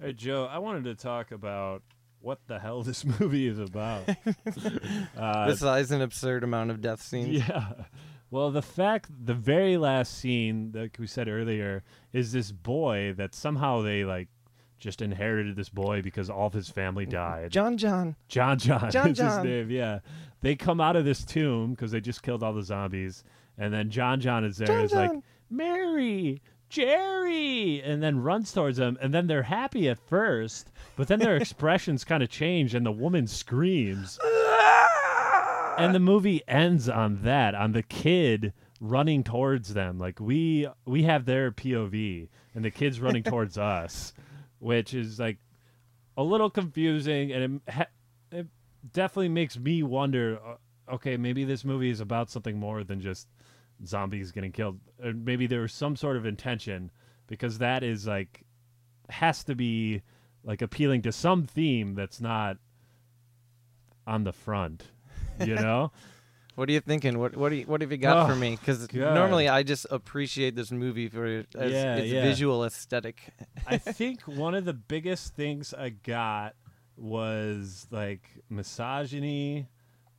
Hey 0.00 0.12
Joe, 0.12 0.44
I 0.50 0.58
wanted 0.58 0.84
to 0.84 0.94
talk 0.94 1.32
about 1.32 1.82
what 2.20 2.38
the 2.46 2.58
hell 2.58 2.82
this 2.82 3.04
movie 3.20 3.46
is 3.48 3.58
about. 3.58 4.08
uh, 5.16 5.46
Besides 5.46 5.90
an 5.90 6.02
absurd 6.02 6.44
amount 6.44 6.70
of 6.70 6.80
death 6.80 7.02
scenes. 7.02 7.48
yeah. 7.48 7.72
Well, 8.30 8.50
the 8.50 8.62
fact, 8.62 9.10
the 9.24 9.34
very 9.34 9.76
last 9.78 10.18
scene, 10.18 10.70
like 10.74 10.96
we 10.98 11.06
said 11.06 11.28
earlier, 11.28 11.82
is 12.12 12.30
this 12.32 12.52
boy 12.52 13.14
that 13.16 13.34
somehow 13.34 13.80
they 13.82 14.04
like 14.04 14.28
just 14.78 15.00
inherited 15.02 15.56
this 15.56 15.70
boy 15.70 16.02
because 16.02 16.28
all 16.30 16.46
of 16.46 16.52
his 16.52 16.68
family 16.68 17.06
died. 17.06 17.50
John 17.50 17.76
John. 17.78 18.14
John 18.28 18.58
John, 18.58 18.90
John 18.90 19.10
is 19.10 19.18
John. 19.18 19.38
his 19.38 19.44
name. 19.44 19.70
Yeah, 19.70 20.00
they 20.42 20.54
come 20.54 20.80
out 20.80 20.94
of 20.94 21.04
this 21.04 21.24
tomb 21.24 21.70
because 21.70 21.90
they 21.90 22.00
just 22.00 22.22
killed 22.22 22.42
all 22.42 22.52
the 22.52 22.62
zombies, 22.62 23.24
and 23.56 23.72
then 23.72 23.90
John 23.90 24.20
John 24.20 24.44
is 24.44 24.58
there. 24.58 24.66
John 24.66 24.76
and 24.76 24.84
is 24.84 24.92
like 24.92 25.10
Mary, 25.50 26.42
Jerry, 26.68 27.82
and 27.82 28.02
then 28.02 28.22
runs 28.22 28.52
towards 28.52 28.76
them, 28.76 28.98
and 29.00 29.12
then 29.12 29.26
they're 29.26 29.42
happy 29.44 29.88
at 29.88 29.98
first, 29.98 30.70
but 30.96 31.08
then 31.08 31.18
their 31.18 31.36
expressions 31.40 32.04
kind 32.04 32.22
of 32.22 32.28
change, 32.28 32.74
and 32.74 32.84
the 32.84 32.92
woman 32.92 33.26
screams, 33.26 34.18
and 35.78 35.94
the 35.94 36.00
movie 36.00 36.42
ends 36.46 36.88
on 36.88 37.22
that, 37.22 37.54
on 37.54 37.72
the 37.72 37.82
kid 37.82 38.52
running 38.80 39.24
towards 39.24 39.74
them. 39.74 39.98
Like 39.98 40.20
we 40.20 40.68
we 40.84 41.02
have 41.04 41.24
their 41.24 41.50
POV, 41.50 42.28
and 42.54 42.64
the 42.64 42.70
kid's 42.70 43.00
running 43.00 43.22
towards 43.24 43.58
us, 43.58 44.12
which 44.58 44.94
is 44.94 45.18
like 45.18 45.38
a 46.16 46.22
little 46.22 46.50
confusing, 46.50 47.32
and 47.32 47.62
it, 47.66 47.72
ha- 47.72 47.86
it 48.30 48.46
definitely 48.92 49.30
makes 49.30 49.58
me 49.58 49.82
wonder. 49.82 50.38
Uh, 50.44 50.94
okay, 50.94 51.16
maybe 51.16 51.44
this 51.44 51.64
movie 51.64 51.90
is 51.90 52.00
about 52.00 52.30
something 52.30 52.58
more 52.58 52.84
than 52.84 53.00
just 53.00 53.28
zombies 53.86 54.32
getting 54.32 54.52
killed. 54.52 54.78
Or 55.02 55.12
maybe 55.12 55.46
there 55.46 55.60
was 55.60 55.72
some 55.72 55.96
sort 55.96 56.16
of 56.16 56.26
intention 56.26 56.90
because 57.26 57.58
that 57.58 57.82
is 57.82 58.06
like 58.06 58.42
has 59.10 59.44
to 59.44 59.54
be 59.54 60.02
like 60.44 60.62
appealing 60.62 61.02
to 61.02 61.12
some 61.12 61.46
theme 61.46 61.94
that's 61.94 62.20
not 62.20 62.56
on 64.06 64.24
the 64.24 64.32
front. 64.32 64.84
You 65.44 65.54
know? 65.66 65.92
What 66.54 66.68
are 66.68 66.72
you 66.72 66.80
thinking? 66.80 67.18
What 67.18 67.36
what 67.36 67.50
do 67.50 67.56
you, 67.56 67.66
what 67.66 67.80
have 67.82 67.92
you 67.92 67.98
got 67.98 68.26
for 68.26 68.32
Oh, 68.32 68.36
me? 68.36 68.56
Because 68.56 68.92
normally 68.92 69.48
I 69.48 69.62
just 69.62 69.86
appreciate 69.90 70.56
this 70.56 70.72
movie 70.72 71.08
for 71.08 71.24
its, 71.24 71.54
Yeah, 71.54 71.96
its 71.96 72.10
yeah. 72.12 72.22
visual 72.22 72.64
aesthetic. 72.64 73.20
I 73.66 73.78
think 73.78 74.22
one 74.22 74.54
of 74.56 74.64
the 74.64 74.72
biggest 74.74 75.34
things 75.34 75.72
I 75.72 75.90
got 75.90 76.56
was 76.96 77.86
like 77.92 78.28
misogyny, 78.50 79.68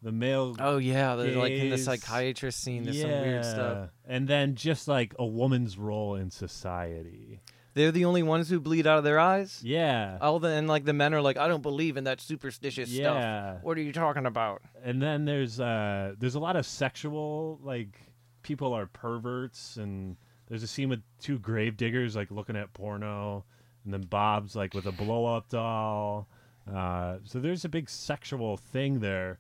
the 0.02 0.12
male 0.12 0.56
Oh 0.60 0.78
yeah, 0.78 1.16
the, 1.16 1.26
like 1.32 1.52
in 1.52 1.70
the 1.70 1.78
psychiatrist 1.78 2.62
scene, 2.62 2.84
there's 2.84 3.02
some 3.02 3.10
weird 3.10 3.46
stuff. 3.46 3.90
And 4.08 4.28
then 4.28 4.56
just 4.56 4.88
like 4.88 5.14
a 5.20 5.26
woman's 5.26 5.78
role 5.78 6.16
in 6.16 6.32
society. 6.32 7.42
They're 7.76 7.92
the 7.92 8.06
only 8.06 8.24
ones 8.24 8.50
who 8.50 8.60
bleed 8.60 8.88
out 8.88 8.98
of 8.98 9.04
their 9.04 9.20
eyes. 9.20 9.62
Yeah. 9.64 10.18
All 10.22 10.40
the 10.40 10.50
and 10.50 10.68
like 10.68 10.86
the 10.86 10.94
men 10.94 11.14
are 11.14 11.22
like, 11.22 11.38
I 11.38 11.48
don't 11.48 11.62
believe 11.62 11.98
in 11.98 12.06
that 12.06 12.20
superstitious 12.20 12.90
stuff. 12.90 13.16
yeah. 13.16 13.58
What 13.62 13.78
are 13.78 13.82
you 13.82 13.94
talking 13.94 14.26
about? 14.26 14.62
And 14.84 15.02
then 15.02 15.26
there's 15.26 15.60
uh 15.60 16.14
there's 16.18 16.36
a 16.36 16.40
lot 16.40 16.56
of 16.56 16.66
sexual 16.66 17.60
like 17.64 18.00
people 18.42 18.74
are 18.74 18.88
perverts 18.88 19.78
and 19.78 20.18
there's 20.48 20.64
a 20.64 20.68
scene 20.68 20.90
with 20.90 21.02
two 21.22 21.38
grave 21.40 21.78
diggers 21.78 22.16
like 22.16 22.32
looking 22.32 22.56
at 22.56 22.74
porno 22.74 23.46
and 23.86 23.94
then 23.94 24.02
Bob's 24.02 24.56
like 24.56 24.74
with 24.74 24.86
a 24.88 24.92
blow 24.92 25.26
up 25.26 25.50
doll. 25.50 26.28
Uh 26.72 27.18
so 27.24 27.40
there's 27.40 27.66
a 27.66 27.70
big 27.70 27.90
sexual 27.90 28.58
thing 28.58 29.00
there. 29.00 29.40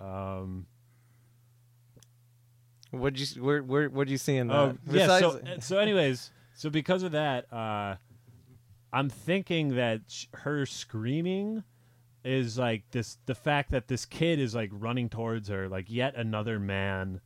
Um 0.00 0.66
What'd 2.90 3.20
you 3.20 3.42
where 3.44 3.62
where 3.62 3.88
what'd 3.88 4.10
you 4.10 4.18
see 4.18 4.36
in 4.36 4.48
that? 4.48 4.54
Oh, 4.54 4.76
yeah. 4.90 5.06
So, 5.20 5.40
so, 5.60 5.78
anyways, 5.78 6.30
so 6.54 6.70
because 6.70 7.04
of 7.04 7.12
that, 7.12 7.52
uh, 7.52 7.94
I'm 8.92 9.08
thinking 9.08 9.76
that 9.76 10.00
sh- 10.08 10.26
her 10.34 10.66
screaming 10.66 11.62
is 12.24 12.58
like 12.58 12.82
this 12.90 13.18
the 13.26 13.34
fact 13.36 13.70
that 13.70 13.86
this 13.86 14.04
kid 14.04 14.40
is 14.40 14.56
like 14.56 14.70
running 14.72 15.08
towards 15.08 15.48
her, 15.48 15.68
like 15.68 15.86
yet 15.88 16.16
another 16.16 16.58
man 16.58 17.20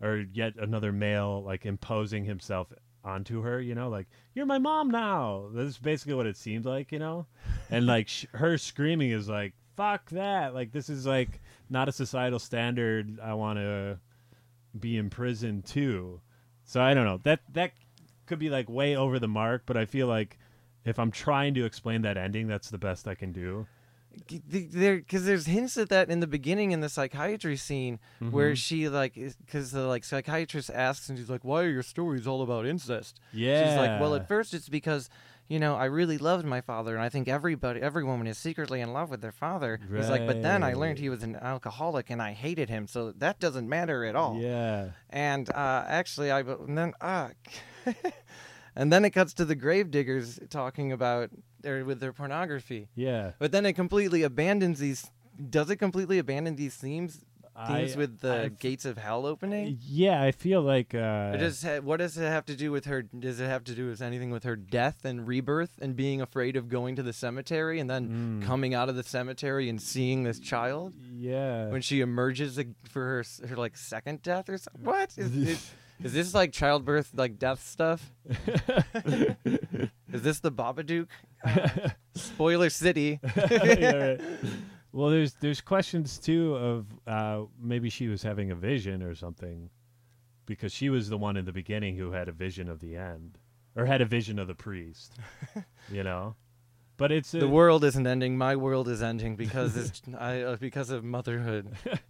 or 0.00 0.24
yet 0.32 0.54
another 0.56 0.92
male, 0.92 1.42
like 1.44 1.66
imposing 1.66 2.24
himself 2.24 2.72
onto 3.04 3.42
her, 3.42 3.60
you 3.60 3.74
know, 3.74 3.90
like, 3.90 4.06
you're 4.34 4.46
my 4.46 4.58
mom 4.58 4.90
now. 4.90 5.50
That's 5.52 5.76
basically 5.76 6.14
what 6.14 6.26
it 6.26 6.36
seemed 6.38 6.64
like, 6.64 6.90
you 6.90 6.98
know? 6.98 7.26
And 7.70 7.86
like 7.86 8.08
sh- 8.08 8.26
her 8.32 8.56
screaming 8.56 9.10
is 9.10 9.28
like, 9.28 9.52
fuck 9.76 10.08
that. 10.10 10.54
Like, 10.54 10.72
this 10.72 10.88
is 10.88 11.04
like 11.06 11.41
not 11.72 11.88
a 11.88 11.92
societal 11.92 12.38
standard 12.38 13.18
I 13.20 13.34
want 13.34 13.58
to 13.58 13.98
be 14.78 14.96
in 14.96 15.10
prison 15.10 15.62
too. 15.62 16.20
So 16.64 16.80
I 16.80 16.94
don't 16.94 17.04
know. 17.04 17.18
That 17.24 17.40
that 17.54 17.72
could 18.26 18.38
be 18.38 18.50
like 18.50 18.68
way 18.70 18.94
over 18.96 19.18
the 19.18 19.28
mark, 19.28 19.62
but 19.66 19.76
I 19.76 19.84
feel 19.86 20.06
like 20.06 20.38
if 20.84 20.98
I'm 20.98 21.10
trying 21.10 21.54
to 21.54 21.64
explain 21.64 22.02
that 22.02 22.16
ending, 22.16 22.46
that's 22.46 22.70
the 22.70 22.78
best 22.78 23.08
I 23.08 23.14
can 23.14 23.32
do. 23.32 23.66
There 24.28 24.96
because 24.98 25.24
there's 25.24 25.46
hints 25.46 25.78
at 25.78 25.88
that 25.88 26.10
in 26.10 26.20
the 26.20 26.26
beginning 26.26 26.72
in 26.72 26.80
the 26.80 26.90
psychiatry 26.90 27.56
scene 27.56 27.98
where 28.20 28.52
Mhm. 28.52 28.56
she 28.58 28.88
like 28.90 29.14
because 29.14 29.70
the 29.72 29.86
like 29.86 30.04
psychiatrist 30.04 30.68
asks 30.70 31.08
and 31.08 31.16
she's 31.18 31.30
like 31.30 31.44
why 31.44 31.62
are 31.62 31.70
your 31.70 31.82
stories 31.82 32.26
all 32.26 32.42
about 32.42 32.66
incest 32.66 33.18
Yeah. 33.32 33.66
she's 33.66 33.76
like 33.78 33.98
well 33.98 34.14
at 34.14 34.28
first 34.28 34.52
it's 34.52 34.68
because 34.68 35.08
you 35.48 35.58
know 35.58 35.74
i 35.76 35.84
really 35.84 36.18
loved 36.18 36.44
my 36.46 36.60
father 36.60 36.94
and 36.94 37.02
i 37.02 37.08
think 37.08 37.28
everybody 37.28 37.80
every 37.80 38.04
woman 38.04 38.26
is 38.26 38.38
secretly 38.38 38.80
in 38.80 38.92
love 38.92 39.10
with 39.10 39.20
their 39.20 39.32
father 39.32 39.78
he's 39.94 40.08
like 40.08 40.26
but 40.26 40.40
then 40.42 40.62
i 40.62 40.72
learned 40.72 40.98
he 40.98 41.08
was 41.08 41.22
an 41.22 41.36
alcoholic 41.36 42.08
and 42.10 42.22
i 42.22 42.32
hated 42.32 42.68
him 42.70 42.86
so 42.86 43.12
that 43.12 43.38
doesn't 43.40 43.68
matter 43.68 44.04
at 44.04 44.14
all 44.16 44.38
Yeah. 44.40 44.90
and 45.10 45.50
uh, 45.50 45.84
actually, 45.86 46.30
I 46.30 46.40
and 46.40 46.78
then 46.78 46.92
uh, 47.00 47.28
and 48.76 48.92
then 48.92 49.04
it 49.04 49.10
cuts 49.10 49.34
to 49.34 49.44
the 49.44 49.54
gravediggers 49.54 50.38
talking 50.48 50.92
about 50.92 51.30
their 51.60 51.84
with 51.84 52.00
their 52.00 52.12
pornography. 52.12 52.88
Yeah. 52.94 53.32
But 53.38 53.52
then 53.52 53.66
it 53.66 53.74
completely 53.74 54.22
abandons 54.22 54.78
these. 54.78 55.10
Does 55.50 55.70
it 55.70 55.76
completely 55.76 56.18
abandon 56.18 56.56
these 56.56 56.74
themes? 56.76 57.20
Themes 57.66 57.94
I- 57.94 57.98
with 57.98 58.20
the 58.20 58.44
I- 58.44 58.48
gates 58.48 58.84
of 58.84 58.96
hell 58.96 59.26
opening. 59.26 59.78
Yeah, 59.82 60.22
I 60.22 60.32
feel 60.32 60.62
like 60.62 60.94
uh 60.94 61.36
does 61.36 61.62
ha- 61.62 61.80
what 61.80 61.98
does 61.98 62.16
it 62.16 62.22
have 62.22 62.44
to 62.46 62.56
do 62.56 62.72
with 62.72 62.86
her? 62.86 63.02
Does 63.02 63.40
it 63.40 63.46
have 63.46 63.64
to 63.64 63.74
do 63.74 63.88
with 63.88 64.00
anything 64.00 64.30
with 64.30 64.44
her 64.44 64.56
death 64.56 65.04
and 65.04 65.26
rebirth 65.28 65.78
and 65.82 65.94
being 65.94 66.20
afraid 66.22 66.56
of 66.56 66.68
going 66.68 66.96
to 66.96 67.02
the 67.02 67.12
cemetery 67.12 67.78
and 67.78 67.90
then 67.90 68.40
Mm. 68.42 68.46
coming 68.46 68.74
out 68.74 68.88
of 68.88 68.96
the 68.96 69.02
cemetery 69.02 69.68
and 69.68 69.80
seeing 69.82 70.22
this 70.22 70.38
child 70.40 70.94
yeah. 71.14 71.68
when 71.68 71.82
she 71.82 72.00
emerges 72.00 72.58
for 72.88 73.02
her 73.04 73.24
her 73.48 73.56
like 73.56 73.76
second 73.76 74.22
death 74.22 74.48
or 74.48 74.56
something? 74.58 74.84
What 74.84 75.12
is, 75.18 75.36
is, 75.48 75.70
is 76.02 76.12
this 76.14 76.34
like 76.34 76.52
childbirth 76.52 77.12
like 77.14 77.38
death 77.38 77.62
stuff? 77.66 78.12
Is 80.12 80.20
this 80.22 80.40
the 80.40 80.52
Babadook? 80.52 81.06
Uh, 81.44 81.88
spoiler 82.14 82.68
City. 82.70 83.18
Yeah, 83.36 83.94
right. 83.94 84.20
Well, 84.92 85.08
there's 85.08 85.34
there's 85.34 85.60
questions 85.60 86.18
too 86.18 86.54
of 86.54 86.86
uh, 87.06 87.46
maybe 87.60 87.88
she 87.88 88.08
was 88.08 88.22
having 88.22 88.50
a 88.50 88.54
vision 88.54 89.02
or 89.02 89.14
something, 89.14 89.70
because 90.46 90.72
she 90.72 90.90
was 90.90 91.08
the 91.08 91.16
one 91.18 91.36
in 91.36 91.44
the 91.44 91.52
beginning 91.52 91.96
who 91.96 92.12
had 92.12 92.28
a 92.28 92.32
vision 92.32 92.68
of 92.68 92.80
the 92.80 92.96
end, 92.96 93.38
or 93.74 93.86
had 93.86 94.00
a 94.02 94.06
vision 94.06 94.38
of 94.38 94.48
the 94.48 94.54
priest, 94.54 95.14
you 95.90 96.02
know. 96.02 96.34
But 96.98 97.10
it's 97.10 97.32
the 97.32 97.48
world 97.48 97.84
isn't 97.84 98.06
ending. 98.06 98.36
My 98.36 98.54
world 98.54 98.86
is 98.86 99.02
ending 99.02 99.34
because 99.34 99.76
it's 99.76 100.02
I, 100.18 100.42
uh, 100.42 100.56
because 100.56 100.90
of 100.90 101.02
motherhood. 101.04 101.74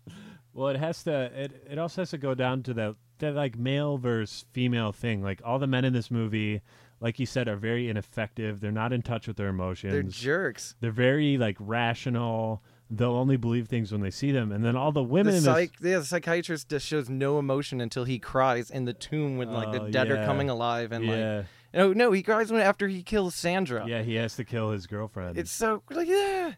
Well, 0.54 0.68
it 0.68 0.78
has 0.78 1.02
to. 1.04 1.30
It 1.34 1.66
it 1.70 1.78
also 1.78 2.02
has 2.02 2.10
to 2.10 2.18
go 2.18 2.34
down 2.34 2.62
to 2.64 2.74
that 2.74 2.96
that 3.18 3.34
like 3.34 3.56
male 3.56 3.96
versus 3.96 4.44
female 4.52 4.92
thing. 4.92 5.22
Like 5.22 5.40
all 5.44 5.58
the 5.58 5.66
men 5.66 5.84
in 5.84 5.92
this 5.92 6.10
movie, 6.10 6.60
like 7.00 7.18
you 7.18 7.24
said, 7.24 7.48
are 7.48 7.56
very 7.56 7.88
ineffective. 7.88 8.60
They're 8.60 8.70
not 8.70 8.92
in 8.92 9.00
touch 9.02 9.26
with 9.26 9.38
their 9.38 9.48
emotions. 9.48 9.92
They're 9.92 10.02
jerks. 10.02 10.74
They're 10.80 10.90
very 10.90 11.38
like 11.38 11.56
rational. 11.58 12.62
They'll 12.94 13.14
only 13.16 13.38
believe 13.38 13.68
things 13.68 13.90
when 13.90 14.02
they 14.02 14.10
see 14.10 14.32
them. 14.32 14.52
And 14.52 14.62
then 14.62 14.76
all 14.76 14.92
the 14.92 15.02
women 15.02 15.32
The, 15.32 15.38
in 15.38 15.44
this. 15.44 15.70
yeah, 15.80 15.98
the 16.00 16.04
psychiatrist 16.04 16.68
just 16.68 16.86
shows 16.86 17.08
no 17.08 17.38
emotion 17.38 17.80
until 17.80 18.04
he 18.04 18.18
cries 18.18 18.70
in 18.70 18.84
the 18.84 18.92
tomb 18.92 19.38
when 19.38 19.50
like 19.50 19.72
the 19.72 19.82
Oh, 19.84 19.90
dead 19.90 20.10
are 20.10 20.26
coming 20.26 20.50
alive 20.50 20.92
and 20.92 21.06
like 21.06 21.16
yeah, 21.16 21.42
no 21.72 21.94
no 21.94 22.12
he 22.12 22.22
cries 22.22 22.52
when 22.52 22.60
after 22.60 22.88
he 22.88 23.02
kills 23.02 23.34
Sandra. 23.34 23.86
yeah, 23.86 24.02
he 24.02 24.16
has 24.16 24.36
to 24.36 24.44
kill 24.44 24.72
his 24.72 24.86
girlfriend. 24.86 25.38
It's 25.38 25.50
so 25.50 25.82
like 25.90 26.06
yeah. 26.06 26.52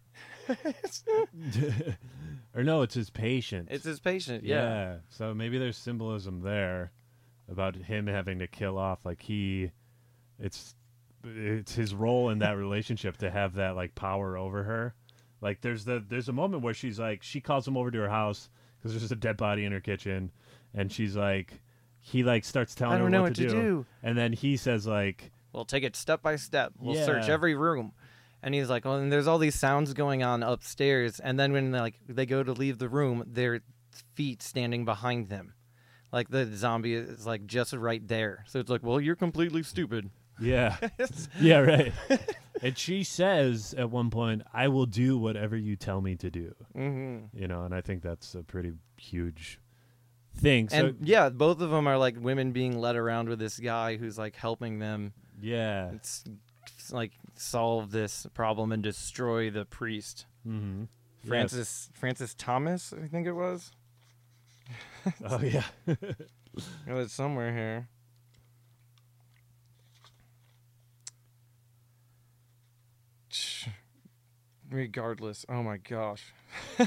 or 2.54 2.62
no, 2.62 2.82
it's 2.82 2.94
his 2.94 3.10
patient. 3.10 3.68
it's 3.70 3.84
his 3.84 4.00
patient. 4.00 4.44
Yeah. 4.44 4.96
So 5.10 5.34
maybe 5.34 5.58
there's 5.58 5.76
symbolism 5.76 6.40
there 6.42 6.92
about 7.50 7.76
him 7.76 8.06
having 8.06 8.38
to 8.38 8.46
kill 8.46 8.78
off 8.78 9.00
like 9.04 9.22
he 9.22 9.70
it's 10.38 10.74
it's 11.24 11.74
his 11.74 11.94
role 11.94 12.30
in 12.30 12.38
that 12.40 12.56
relationship 12.56 13.16
to 13.18 13.30
have 13.30 13.54
that 13.54 13.76
like 13.76 13.94
power 13.94 14.36
over 14.36 14.62
her. 14.64 14.94
Like 15.44 15.60
there's 15.60 15.84
the 15.84 16.02
there's 16.08 16.28
a 16.28 16.32
moment 16.32 16.62
where 16.62 16.74
she's 16.74 16.98
like 16.98 17.22
she 17.22 17.40
calls 17.40 17.68
him 17.68 17.76
over 17.76 17.90
to 17.90 17.98
her 17.98 18.08
house 18.08 18.48
cuz 18.82 18.92
there's 18.92 19.02
just 19.02 19.12
a 19.12 19.16
dead 19.16 19.36
body 19.36 19.66
in 19.66 19.72
her 19.72 19.80
kitchen 19.80 20.32
and 20.72 20.90
she's 20.90 21.14
like 21.14 21.60
he 22.00 22.24
like 22.24 22.44
starts 22.44 22.74
telling 22.74 22.94
I 22.94 22.98
don't 22.98 23.06
her 23.06 23.10
know 23.10 23.22
what, 23.22 23.30
what 23.30 23.36
to, 23.36 23.48
to 23.48 23.50
do. 23.50 23.86
And 24.02 24.16
then 24.16 24.32
he 24.32 24.56
says 24.56 24.86
like 24.86 25.30
We'll 25.52 25.64
take 25.64 25.84
it 25.84 25.94
step 25.94 26.20
by 26.22 26.34
step. 26.36 26.72
We'll 26.78 26.96
search 27.04 27.28
every 27.28 27.54
room. 27.54 27.92
And 28.42 28.54
he's 28.54 28.68
like, 28.68 28.84
well, 28.84 28.96
and 28.96 29.10
there's 29.10 29.28
all 29.28 29.38
these 29.38 29.54
sounds 29.54 29.94
going 29.94 30.22
on 30.22 30.42
upstairs. 30.42 31.20
And 31.20 31.38
then 31.38 31.52
when 31.52 31.70
like 31.70 31.94
they 32.08 32.26
go 32.26 32.42
to 32.42 32.52
leave 32.52 32.78
the 32.78 32.88
room, 32.88 33.22
their 33.24 33.60
feet 34.14 34.42
standing 34.42 34.84
behind 34.84 35.28
them, 35.28 35.54
like 36.12 36.28
the 36.28 36.44
zombie 36.56 36.94
is 36.94 37.24
like 37.24 37.46
just 37.46 37.72
right 37.72 38.06
there. 38.06 38.44
So 38.48 38.58
it's 38.58 38.68
like, 38.68 38.82
well, 38.82 39.00
you're 39.00 39.14
completely 39.14 39.62
stupid. 39.62 40.10
Yeah. 40.40 40.76
yeah, 41.40 41.58
right. 41.58 41.92
and 42.62 42.76
she 42.76 43.04
says 43.04 43.74
at 43.76 43.90
one 43.90 44.10
point, 44.10 44.42
"I 44.52 44.68
will 44.68 44.86
do 44.86 45.18
whatever 45.18 45.56
you 45.56 45.76
tell 45.76 46.00
me 46.00 46.16
to 46.16 46.30
do." 46.30 46.54
hmm 46.72 47.18
you 47.32 47.46
know 47.48 47.64
and 47.64 47.74
i 47.74 47.80
think 47.80 48.02
that's 48.02 48.34
a 48.34 48.42
pretty 48.42 48.72
huge 48.96 49.60
thing. 50.36 50.68
So 50.68 50.86
and 50.86 50.96
yeah, 51.06 51.28
both 51.28 51.60
of 51.60 51.70
them 51.70 51.86
are 51.86 51.98
like 51.98 52.16
women 52.18 52.52
being 52.52 52.78
led 52.78 52.96
around 52.96 53.28
with 53.28 53.38
this 53.38 53.58
guy 53.58 53.96
who's 53.96 54.18
like 54.18 54.36
helping 54.36 54.78
them. 54.78 55.12
yeah. 55.40 55.90
It's, 55.92 56.24
it's 56.76 56.92
like 56.92 57.12
solve 57.36 57.90
this 57.90 58.26
problem 58.34 58.72
and 58.72 58.82
destroy 58.82 59.50
the 59.50 59.64
priest. 59.64 60.26
Mm-hmm. 60.46 60.84
Francis 61.26 61.88
Francis 61.94 62.34
Thomas, 62.34 62.92
I 62.92 63.06
think 63.06 63.26
it 63.26 63.32
was. 63.32 63.72
Oh 65.24 65.40
yeah. 65.40 65.64
It 66.86 66.92
was 66.92 67.10
somewhere 67.10 67.52
here. 67.52 67.88
Regardless, 74.74 75.46
oh 75.48 75.62
my 75.62 75.76
gosh. 75.76 76.32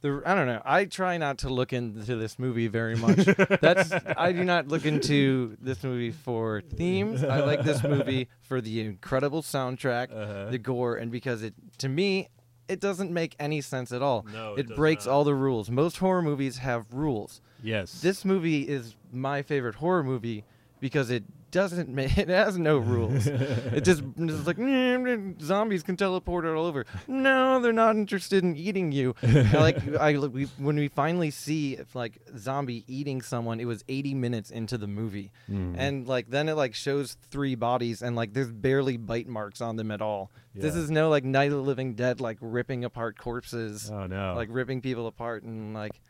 the 0.00 0.22
I 0.26 0.34
don't 0.34 0.46
know. 0.46 0.60
I 0.64 0.84
try 0.86 1.18
not 1.18 1.38
to 1.38 1.48
look 1.48 1.72
into 1.72 2.16
this 2.16 2.36
movie 2.38 2.66
very 2.68 2.96
much. 2.96 3.16
That's 3.60 3.92
I 4.16 4.32
do 4.32 4.44
not 4.44 4.66
look 4.68 4.84
into 4.84 5.56
this 5.60 5.82
movie 5.84 6.10
for 6.10 6.60
themes. 6.62 7.22
I 7.22 7.40
like 7.40 7.62
this 7.62 7.82
movie 7.82 8.28
for 8.42 8.60
the 8.60 8.80
incredible 8.80 9.42
soundtrack, 9.42 10.10
Uh-huh. 10.12 10.50
the 10.50 10.58
gore, 10.58 10.96
and 10.96 11.10
because 11.12 11.42
it 11.42 11.54
to 11.78 11.88
me 11.88 12.28
it 12.68 12.80
doesn't 12.80 13.10
make 13.12 13.34
any 13.38 13.60
sense 13.60 13.92
at 13.92 14.02
all. 14.02 14.26
No, 14.32 14.54
it 14.54 14.68
does 14.68 14.76
breaks 14.76 15.06
not. 15.06 15.12
all 15.12 15.24
the 15.24 15.34
rules. 15.34 15.70
Most 15.70 15.98
horror 15.98 16.22
movies 16.22 16.58
have 16.58 16.86
rules. 16.92 17.40
Yes. 17.62 18.00
This 18.02 18.24
movie 18.24 18.68
is 18.68 18.94
my 19.12 19.42
favorite 19.42 19.76
horror 19.76 20.02
movie 20.04 20.44
because 20.80 21.08
it 21.10 21.24
doesn't 21.50 21.88
ma- 21.88 22.02
it 22.16 22.28
has 22.28 22.58
no 22.58 22.78
rules. 22.78 23.26
it 23.26 23.82
just 23.82 24.02
it's 24.16 24.46
like 24.46 24.56
"Mm, 24.56 25.40
zombies 25.40 25.82
can 25.82 25.96
teleport 25.96 26.44
all 26.46 26.66
over. 26.66 26.86
No, 27.06 27.60
they're 27.60 27.72
not 27.72 27.96
interested 27.96 28.44
in 28.44 28.56
eating 28.56 28.92
you. 28.92 29.14
Like 29.22 29.96
I 30.00 30.16
we, 30.18 30.44
when 30.58 30.76
we 30.76 30.88
finally 30.88 31.30
see 31.30 31.74
if 31.74 31.94
like 31.94 32.20
zombie 32.36 32.84
eating 32.86 33.22
someone, 33.22 33.60
it 33.60 33.66
was 33.66 33.84
80 33.88 34.14
minutes 34.14 34.50
into 34.50 34.78
the 34.78 34.86
movie. 34.86 35.30
Mm. 35.50 35.74
And 35.78 36.08
like 36.08 36.30
then 36.30 36.48
it 36.48 36.54
like 36.54 36.74
shows 36.74 37.16
three 37.30 37.54
bodies 37.54 38.02
and 38.02 38.16
like 38.16 38.32
there's 38.32 38.52
barely 38.52 38.96
bite 38.96 39.28
marks 39.28 39.60
on 39.60 39.76
them 39.76 39.90
at 39.90 40.02
all. 40.02 40.30
This 40.54 40.74
is 40.74 40.90
no 40.90 41.08
like 41.08 41.22
Night 41.22 41.52
of 41.52 41.58
the 41.58 41.62
Living 41.62 41.94
Dead 41.94 42.20
like 42.20 42.36
ripping 42.40 42.84
apart 42.84 43.16
corpses 43.16 43.88
oh 43.92 44.06
no. 44.06 44.34
like 44.34 44.48
ripping 44.50 44.80
people 44.80 45.06
apart 45.06 45.44
and 45.44 45.72
like 45.72 46.00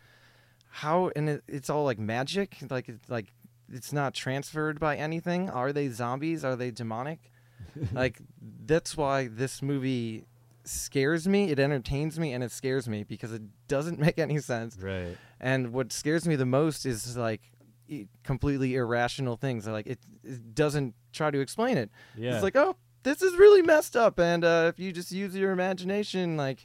how 0.70 1.10
and 1.16 1.28
it, 1.28 1.42
it's 1.48 1.70
all 1.70 1.84
like 1.84 1.98
magic 1.98 2.56
like 2.70 2.88
it's 2.88 3.08
like 3.10 3.32
it's 3.72 3.92
not 3.92 4.14
transferred 4.14 4.78
by 4.80 4.96
anything 4.96 5.50
are 5.50 5.72
they 5.72 5.88
zombies 5.88 6.44
are 6.44 6.56
they 6.56 6.70
demonic 6.70 7.30
like 7.92 8.18
that's 8.66 8.96
why 8.96 9.28
this 9.28 9.60
movie 9.62 10.24
scares 10.64 11.26
me 11.26 11.50
it 11.50 11.58
entertains 11.58 12.18
me 12.18 12.32
and 12.32 12.44
it 12.44 12.52
scares 12.52 12.88
me 12.88 13.02
because 13.04 13.32
it 13.32 13.42
doesn't 13.68 13.98
make 14.06 14.18
any 14.18 14.38
sense 14.38 14.76
right. 14.80 15.16
and 15.40 15.72
what 15.72 15.92
scares 15.92 16.26
me 16.26 16.36
the 16.36 16.46
most 16.46 16.84
is 16.86 17.16
like 17.16 17.40
completely 18.22 18.74
irrational 18.74 19.36
things 19.36 19.66
like 19.66 19.86
it, 19.86 19.98
it 20.22 20.54
doesn't 20.54 20.94
try 21.12 21.30
to 21.30 21.40
explain 21.40 21.78
it 21.78 21.90
Yeah. 22.16 22.34
it's 22.34 22.42
like, 22.42 22.56
oh, 22.56 22.76
this 23.04 23.22
is 23.22 23.34
really 23.36 23.62
messed 23.62 23.96
up, 23.96 24.18
and 24.18 24.44
uh, 24.44 24.66
if 24.74 24.78
you 24.78 24.92
just 24.92 25.12
use 25.12 25.34
your 25.34 25.52
imagination, 25.52 26.36
like 26.36 26.62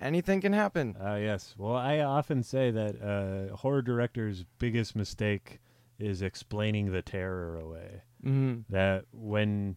anything 0.00 0.40
can 0.42 0.52
happen. 0.52 0.94
Uh, 1.02 1.14
yes. 1.14 1.54
Well, 1.58 1.74
I 1.74 2.00
often 2.00 2.42
say 2.44 2.70
that 2.70 3.02
uh, 3.02 3.56
horror 3.56 3.80
directors' 3.82 4.44
biggest 4.58 4.94
mistake 4.94 5.60
is 6.02 6.22
explaining 6.22 6.92
the 6.92 7.02
terror 7.02 7.58
away. 7.58 8.02
Mm-hmm. 8.24 8.72
That 8.72 9.04
when 9.12 9.76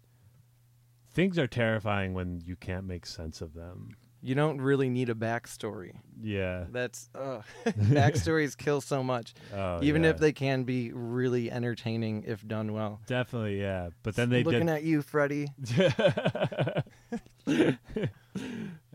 things 1.14 1.40
are 1.40 1.48
terrifying 1.48 2.14
when 2.14 2.42
you 2.46 2.56
can't 2.56 2.86
make 2.86 3.06
sense 3.06 3.42
of 3.42 3.54
them. 3.54 3.90
You 4.22 4.34
don't 4.34 4.60
really 4.60 4.90
need 4.90 5.10
a 5.10 5.14
backstory. 5.14 5.94
Yeah. 6.20 6.66
That's 6.72 7.10
uh, 7.14 7.42
backstories 7.68 8.58
kill 8.58 8.82
so 8.82 9.04
much, 9.04 9.36
Oh, 9.54 9.80
even 9.84 10.04
yeah. 10.04 10.10
if 10.10 10.18
they 10.18 10.32
can 10.34 10.64
be 10.64 10.92
really 10.94 11.52
entertaining 11.52 12.24
if 12.26 12.46
done 12.48 12.74
well. 12.74 13.02
Definitely, 13.06 13.62
yeah. 13.62 13.90
But 14.02 14.16
then 14.16 14.30
they 14.30 14.44
looking 14.44 14.66
did. 14.66 14.70
at 14.76 14.84
you, 14.84 15.04
Freddy. 15.04 15.48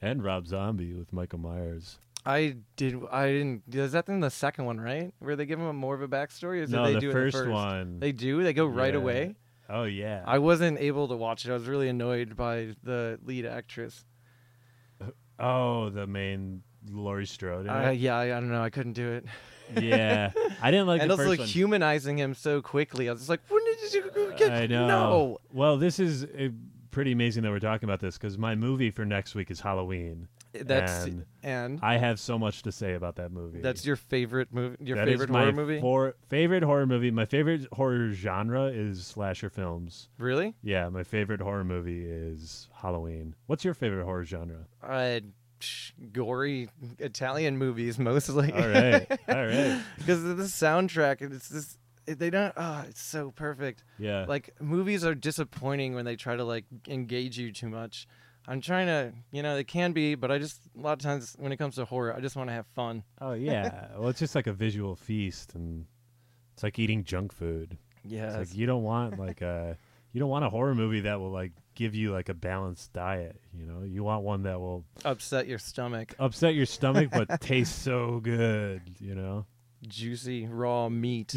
and 0.01 0.23
Rob 0.25 0.47
Zombie 0.49 0.95
with 0.95 1.12
Michael 1.12 1.38
Myers. 1.38 1.99
I 2.31 2.57
did. 2.77 3.01
I 3.11 3.27
didn't. 3.29 3.62
Is 3.73 3.93
that 3.93 4.09
in 4.09 4.21
the 4.21 4.31
second 4.31 4.64
one, 4.64 4.81
right? 4.81 5.12
Where 5.19 5.37
they 5.37 5.47
give 5.47 5.59
him 5.59 5.66
a 5.66 5.73
more 5.73 5.95
of 5.95 6.03
a 6.03 6.09
backstory? 6.09 6.61
Or 6.61 6.62
is 6.62 6.71
no, 6.71 6.85
they 6.85 6.95
the 6.95 7.01
do 7.01 7.12
first, 7.12 7.37
the 7.37 7.45
first 7.45 7.53
one. 7.53 8.01
They 8.01 8.12
do. 8.12 8.43
They 8.43 8.53
go 8.53 8.66
right 8.66 8.95
Yeah. 8.95 9.01
away. 9.01 9.37
oh 9.69 9.85
yeah. 9.85 10.23
I 10.27 10.38
wasn't 10.38 10.79
able 10.81 11.09
to 11.09 11.16
watch 11.16 11.45
it. 11.47 11.51
I 11.51 11.55
was 11.55 11.66
really 11.66 11.88
annoyed 11.88 12.37
by 12.37 12.75
the 12.83 13.19
lead 13.25 13.47
actress. 13.47 14.05
oh, 15.38 15.90
the 15.90 16.07
main 16.07 16.62
Laurie 16.90 17.27
Strode. 17.27 17.69
Uh, 17.69 17.90
yeah, 17.90 18.16
I, 18.16 18.25
I 18.37 18.40
don't 18.40 18.51
know. 18.51 18.62
I 18.62 18.71
couldn't 18.71 18.95
do 18.95 19.12
it. 19.12 19.25
yeah. 19.83 20.33
I 20.62 20.71
didn't 20.71 20.87
like 20.87 21.01
and 21.03 21.11
the 21.11 21.14
also 21.16 21.29
like 21.29 21.40
humanizing 21.40 22.19
him 22.19 22.35
so 22.35 22.61
quickly. 22.62 23.09
I 23.09 23.12
was 23.12 23.23
just 23.23 23.31
like, 23.31 23.40
when 23.49 23.62
did 23.64 23.93
you 23.95 24.33
get? 24.37 24.53
I 24.53 24.66
know. 24.66 24.87
No. 24.88 25.38
Well, 25.53 25.77
this 25.77 25.99
is 25.99 26.25
uh, 26.25 26.49
pretty 26.90 27.12
amazing 27.12 27.43
that 27.45 27.51
we're 27.51 27.61
talking 27.61 27.88
about 27.88 28.01
this 28.01 28.16
because 28.19 28.37
my 28.38 28.55
movie 28.55 28.90
for 28.90 29.05
next 29.05 29.35
week 29.35 29.51
is 29.51 29.61
Halloween. 29.61 30.29
That's 30.53 31.05
And 31.05 31.27
and 31.43 31.79
I 31.83 31.97
have 31.99 32.19
so 32.19 32.39
much 32.39 32.63
to 32.63 32.73
say 32.73 32.95
about 32.95 33.17
that 33.17 33.31
movie. 33.33 33.61
that's 33.61 33.87
your 33.87 33.97
favorite 33.97 34.53
movie. 34.53 34.77
Your 34.85 34.97
That 34.97 35.07
favorite 35.07 35.31
horror 35.31 35.53
movie? 35.53 35.81
For, 35.81 36.15
favorite 36.29 36.63
horror 36.63 36.87
movie. 36.87 37.11
My 37.11 37.25
favorite 37.25 37.67
horror 37.73 38.11
genre 38.13 38.65
is 38.65 39.07
slasher 39.07 39.49
films. 39.51 40.09
really? 40.19 40.55
Yeah, 40.63 40.89
my 40.89 41.05
favorite 41.05 41.41
horror 41.41 41.65
movie 41.65 42.05
is 42.05 42.69
Halloween. 42.75 43.35
What's 43.47 43.65
your 43.65 43.75
favorite 43.75 44.05
horror 44.05 44.25
genre? 44.25 44.67
Uh, 44.83 45.21
gory 46.13 46.69
Italian 46.99 47.59
movies 47.59 47.99
mostly. 47.99 48.53
All 48.53 48.69
right, 48.69 49.07
all 49.29 49.47
right. 49.47 49.81
Because 49.99 50.25
of 50.25 50.37
the 50.37 50.45
soundtrack, 50.45 51.21
it's 51.23 51.49
this. 51.49 51.77
They 52.07 52.31
don't. 52.31 52.53
Oh, 52.57 52.85
it's 52.89 53.01
so 53.03 53.31
perfect. 53.31 53.85
Yeah, 53.99 54.25
Like 54.27 54.51
movies 54.61 55.05
are 55.05 55.15
disappointing 55.15 55.95
when 55.95 56.05
they 56.05 56.17
try 56.17 56.35
to 56.35 56.45
like 56.45 56.65
engage 56.89 57.39
you 57.39 57.53
too 57.53 57.69
much. 57.69 58.09
I'm 58.48 58.61
trying 58.61 58.87
to, 58.87 59.12
you 59.33 59.42
know, 59.42 59.57
it 59.57 59.68
can 59.68 59.92
be, 59.92 60.14
but 60.14 60.31
I 60.31 60.38
just 60.38 60.61
a 60.76 60.81
lot 60.81 60.92
of 60.94 60.98
times 61.00 61.37
when 61.38 61.53
it 61.53 61.57
comes 61.57 61.76
to 61.76 61.85
horror, 61.85 62.14
I 62.14 62.20
just 62.20 62.37
want 62.37 62.48
to 62.48 62.55
have 62.55 62.66
fun. 62.66 63.05
oh 63.20 63.33
yeah. 63.33 63.88
well, 63.98 64.09
it's 64.09 64.18
just 64.18 64.35
like 64.35 64.46
a 64.46 64.53
visual 64.53 64.96
feast, 64.96 65.55
and 65.55 65.87
it's 66.55 66.62
like 66.62 66.79
eating 66.79 67.05
junk 67.05 67.33
food. 67.33 67.76
Yeah. 68.05 68.29
It's 68.29 68.50
like 68.50 68.59
you 68.59 68.66
don't 68.66 68.83
want 68.83 69.18
like 69.26 69.40
a 69.42 69.76
you 70.12 70.20
don't 70.20 70.31
want 70.31 70.44
a 70.44 70.50
horror 70.50 70.74
movie 70.74 71.00
that 71.00 71.20
will 71.20 71.31
like 71.31 71.53
give 71.74 71.94
you 71.94 72.12
like 72.12 72.29
a 72.29 72.35
balanced 72.35 72.92
diet. 72.92 73.40
You 73.57 73.66
know, 73.66 73.83
you 73.85 74.03
want 74.03 74.24
one 74.24 74.42
that 74.44 74.59
will 74.59 74.85
upset 75.05 75.46
your 75.46 75.59
stomach. 75.59 76.14
upset 76.18 76.55
your 76.55 76.66
stomach 76.66 77.11
but 77.12 77.40
taste 77.40 77.83
so 77.83 78.20
good. 78.20 78.83
You 78.98 79.14
know, 79.14 79.46
Juicy 79.87 80.46
raw 80.46 80.88
meat. 80.88 81.35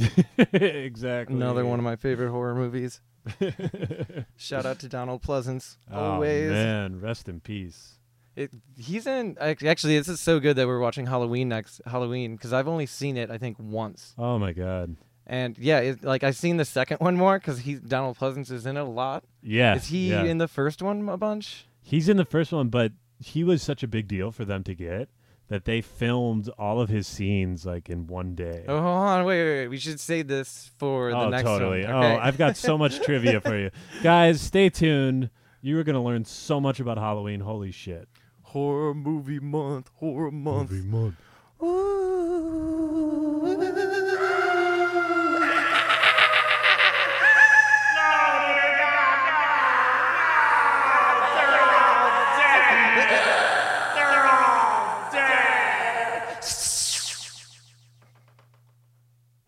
exactly. 0.54 1.36
Another 1.36 1.66
one 1.66 1.80
of 1.80 1.84
my 1.84 1.96
favorite 1.96 2.32
horror 2.32 2.56
movies. 2.56 3.02
Shout 4.38 4.66
out 4.66 4.80
to 4.80 4.90
Donald 4.90 5.22
Pleasence. 5.22 5.78
Oh 5.92 6.14
Always. 6.14 6.50
man, 6.50 7.00
rest 7.00 7.30
in 7.30 7.40
peace. 7.40 8.00
It, 8.36 8.52
he's 8.78 9.06
in. 9.06 9.38
Actually, 9.40 9.98
this 9.98 10.08
is 10.08 10.20
so 10.20 10.40
good 10.40 10.56
that 10.56 10.68
we're 10.68 10.80
watching 10.80 11.06
Halloween 11.06 11.50
next 11.50 11.82
Halloween 11.86 12.36
because 12.36 12.52
I've 12.52 12.68
only 12.68 12.86
seen 12.86 13.16
it 13.16 13.30
I 13.30 13.38
think 13.38 13.58
once. 13.60 14.16
Oh 14.18 14.40
my 14.40 14.54
god. 14.54 14.96
And 15.26 15.58
yeah, 15.58 15.80
it, 15.80 16.04
like 16.04 16.24
I've 16.24 16.36
seen 16.36 16.58
the 16.58 16.66
second 16.66 16.98
one 17.00 17.16
more 17.16 17.38
because 17.40 17.60
he 17.60 17.76
Donald 17.76 18.18
Pleasence 18.18 18.52
is 18.52 18.66
in 18.66 18.76
it 18.76 18.82
a 18.82 18.84
lot. 18.84 19.24
Yeah. 19.42 19.76
is 19.76 19.88
he 19.88 20.10
yeah. 20.10 20.24
in 20.24 20.38
the 20.38 20.48
first 20.48 20.82
one 20.82 21.08
a 21.08 21.18
bunch? 21.18 21.66
He's 21.82 22.10
in 22.10 22.18
the 22.18 22.26
first 22.26 22.52
one, 22.52 22.70
but 22.70 22.92
he 23.20 23.44
was 23.44 23.62
such 23.62 23.84
a 23.84 23.88
big 23.88 24.08
deal 24.08 24.32
for 24.32 24.46
them 24.46 24.64
to 24.64 24.76
get 24.76 25.10
that 25.54 25.66
they 25.66 25.82
filmed 25.82 26.50
all 26.58 26.82
of 26.82 26.90
his 26.90 27.06
scenes 27.06 27.64
like 27.64 27.88
in 27.88 28.08
one 28.08 28.34
day. 28.34 28.66
Oh, 28.68 28.74
hold 28.82 28.86
on, 28.88 29.24
wait, 29.26 29.44
wait, 29.44 29.60
wait. 29.62 29.68
We 29.68 29.78
should 29.78 30.00
save 30.00 30.28
this 30.28 30.72
for 30.80 31.12
the 31.12 31.16
Oh, 31.18 31.30
next 31.30 31.44
totally. 31.44 31.84
one. 31.86 31.94
Okay? 31.94 32.16
Oh, 32.16 32.18
I've 32.20 32.40
got 32.40 32.58
so 32.58 32.76
much 32.84 33.00
trivia 33.02 33.40
for 33.40 33.56
you. 33.56 33.70
Guys, 34.02 34.42
stay 34.42 34.70
tuned. 34.70 35.30
You 35.62 35.78
are 35.78 35.84
going 35.84 35.94
to 35.94 36.02
learn 36.02 36.26
so 36.26 36.60
much 36.60 36.80
about 36.80 36.98
Halloween. 36.98 37.40
Holy 37.42 37.70
shit. 37.70 38.08
horror 38.42 38.96
movie 38.96 39.40
month. 39.40 39.92
Horror 40.00 40.32
month. 40.32 40.72
month. 40.72 41.16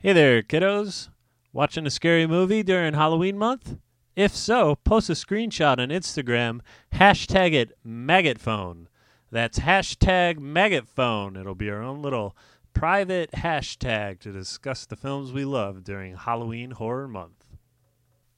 Hey 0.06 0.14
there, 0.14 0.44
kiddos. 0.44 1.10
Watching 1.52 1.88
a 1.88 1.90
scary 1.90 2.28
movie 2.28 2.62
during 2.62 2.94
Halloween 2.94 3.40
month? 3.40 3.78
If 4.16 4.36
so, 4.36 4.76
post 4.76 5.10
a 5.10 5.14
screenshot 5.14 5.80
on 5.80 5.90
Instagram, 5.90 6.60
hashtag 6.94 7.54
it 7.54 7.72
maggotphone. 7.84 8.86
That's 9.32 9.58
hashtag 9.58 10.38
maggotphone. 10.38 11.36
It'll 11.40 11.56
be 11.56 11.72
our 11.72 11.82
own 11.82 12.04
little 12.04 12.38
private 12.76 13.32
hashtag 13.32 14.20
to 14.20 14.32
discuss 14.32 14.86
the 14.86 14.96
films 14.96 15.34
we 15.34 15.44
love 15.44 15.84
during 15.84 16.16
Halloween 16.16 16.70
Horror 16.70 17.08
Month. 17.08 17.58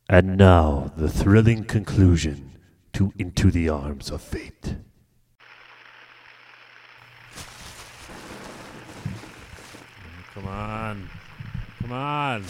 And 0.08 0.38
now, 0.38 0.94
the 0.96 1.10
thrilling 1.10 1.66
conclusion 1.66 2.58
to 2.94 3.12
Into 3.20 3.52
the 3.52 3.68
Arms 3.68 4.10
of 4.10 4.22
Fate. 4.22 4.78
Come 10.34 10.48
on. 10.48 11.10
Come 11.88 11.98
on. 11.98 12.44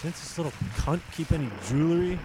Didn't 0.00 0.14
this 0.14 0.38
little 0.38 0.52
cunt 0.76 1.02
keep 1.12 1.32
any 1.32 1.50
jewelry? 1.68 2.18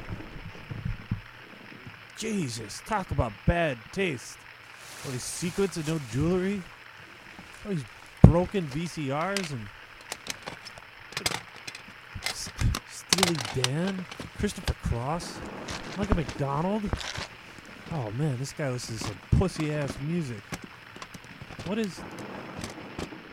Jesus, 2.18 2.82
talk 2.86 3.12
about 3.12 3.34
bad 3.46 3.78
taste. 3.92 4.38
All 5.04 5.12
these 5.12 5.22
secrets 5.22 5.76
and 5.76 5.86
no 5.86 6.00
jewelry. 6.14 6.64
All 7.66 7.72
these 7.72 7.84
broken 8.24 8.68
VCRs 8.68 9.52
and 9.52 9.68
Steely 12.90 13.36
Dan, 13.62 14.06
Christopher 14.38 14.76
Cross, 14.84 15.40
Michael 15.98 16.16
McDonald. 16.16 16.84
Oh 17.92 18.12
man, 18.12 18.38
this 18.38 18.54
guy 18.54 18.70
listens 18.70 19.04
to 19.04 19.14
pussy 19.38 19.74
ass 19.74 19.94
music. 20.02 20.42
What 21.66 21.78
is? 21.78 22.00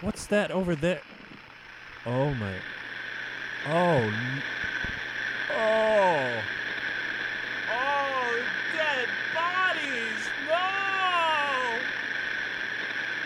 What's 0.00 0.26
that 0.26 0.50
over 0.50 0.74
there? 0.74 1.02
Oh 2.06 2.34
my. 2.34 2.52
Oh. 3.66 4.12
Oh. 5.56 6.42
Oh, 7.72 8.42
dead 8.76 9.08
bodies! 9.34 10.28
No! 10.46 11.78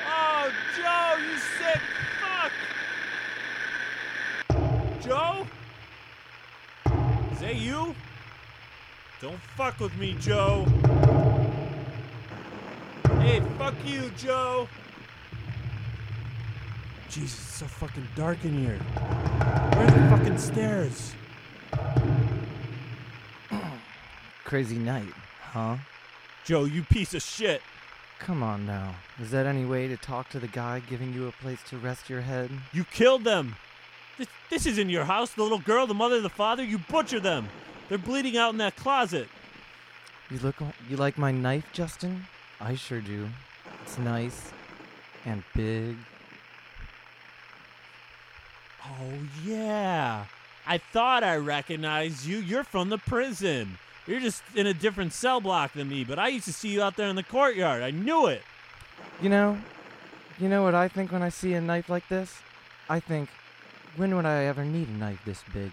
Oh, 0.06 0.52
Joe, 0.76 1.16
you 1.24 1.36
sick 1.58 1.82
fuck! 2.20 2.52
Joe? 5.02 5.46
Is 7.32 7.40
that 7.40 7.56
you? 7.56 7.96
Don't 9.20 9.40
fuck 9.56 9.80
with 9.80 9.96
me, 9.98 10.14
Joe. 10.20 10.64
Hey, 13.18 13.42
fuck 13.58 13.74
you, 13.84 14.12
Joe. 14.16 14.68
Jesus, 17.08 17.38
it's 17.38 17.54
so 17.54 17.66
fucking 17.66 18.06
dark 18.14 18.44
in 18.44 18.58
here. 18.58 18.78
Where 18.78 19.86
are 19.86 19.90
the 19.90 20.16
fucking 20.16 20.38
stairs? 20.38 21.14
Crazy 24.44 24.78
night, 24.78 25.12
huh? 25.40 25.76
Joe, 26.44 26.64
you 26.64 26.82
piece 26.82 27.14
of 27.14 27.22
shit. 27.22 27.62
Come 28.18 28.42
on 28.42 28.66
now. 28.66 28.94
Is 29.20 29.30
that 29.30 29.46
any 29.46 29.64
way 29.64 29.88
to 29.88 29.96
talk 29.96 30.28
to 30.30 30.38
the 30.38 30.48
guy 30.48 30.82
giving 30.88 31.14
you 31.14 31.28
a 31.28 31.32
place 31.32 31.60
to 31.68 31.78
rest 31.78 32.10
your 32.10 32.20
head? 32.20 32.50
You 32.72 32.84
killed 32.84 33.24
them. 33.24 33.56
This, 34.18 34.28
this 34.50 34.66
isn't 34.66 34.90
your 34.90 35.04
house. 35.04 35.30
The 35.30 35.42
little 35.42 35.60
girl, 35.60 35.86
the 35.86 35.94
mother, 35.94 36.20
the 36.20 36.28
father, 36.28 36.64
you 36.64 36.78
butchered 36.78 37.22
them. 37.22 37.48
They're 37.88 37.96
bleeding 37.96 38.36
out 38.36 38.52
in 38.52 38.58
that 38.58 38.76
closet. 38.76 39.28
You 40.30 40.38
look 40.40 40.56
you 40.90 40.96
like 40.96 41.16
my 41.16 41.30
knife, 41.30 41.64
Justin? 41.72 42.26
I 42.60 42.74
sure 42.74 43.00
do. 43.00 43.28
It's 43.82 43.98
nice 43.98 44.52
and 45.24 45.42
big. 45.54 45.96
Oh, 48.84 49.17
yeah. 49.44 50.24
I 50.66 50.78
thought 50.78 51.24
I 51.24 51.36
recognized 51.36 52.26
you. 52.26 52.38
You're 52.38 52.64
from 52.64 52.88
the 52.88 52.98
prison. 52.98 53.78
You're 54.06 54.20
just 54.20 54.42
in 54.54 54.66
a 54.66 54.74
different 54.74 55.12
cell 55.12 55.40
block 55.40 55.72
than 55.74 55.88
me, 55.88 56.04
but 56.04 56.18
I 56.18 56.28
used 56.28 56.46
to 56.46 56.52
see 56.52 56.68
you 56.68 56.82
out 56.82 56.96
there 56.96 57.08
in 57.08 57.16
the 57.16 57.22
courtyard. 57.22 57.82
I 57.82 57.90
knew 57.90 58.26
it. 58.26 58.42
You 59.20 59.28
know, 59.28 59.58
you 60.38 60.48
know 60.48 60.62
what 60.62 60.74
I 60.74 60.88
think 60.88 61.12
when 61.12 61.22
I 61.22 61.28
see 61.28 61.54
a 61.54 61.60
knife 61.60 61.88
like 61.88 62.08
this? 62.08 62.34
I 62.88 63.00
think, 63.00 63.28
when 63.96 64.14
would 64.16 64.26
I 64.26 64.44
ever 64.44 64.64
need 64.64 64.88
a 64.88 64.92
knife 64.92 65.20
this 65.24 65.42
big? 65.52 65.70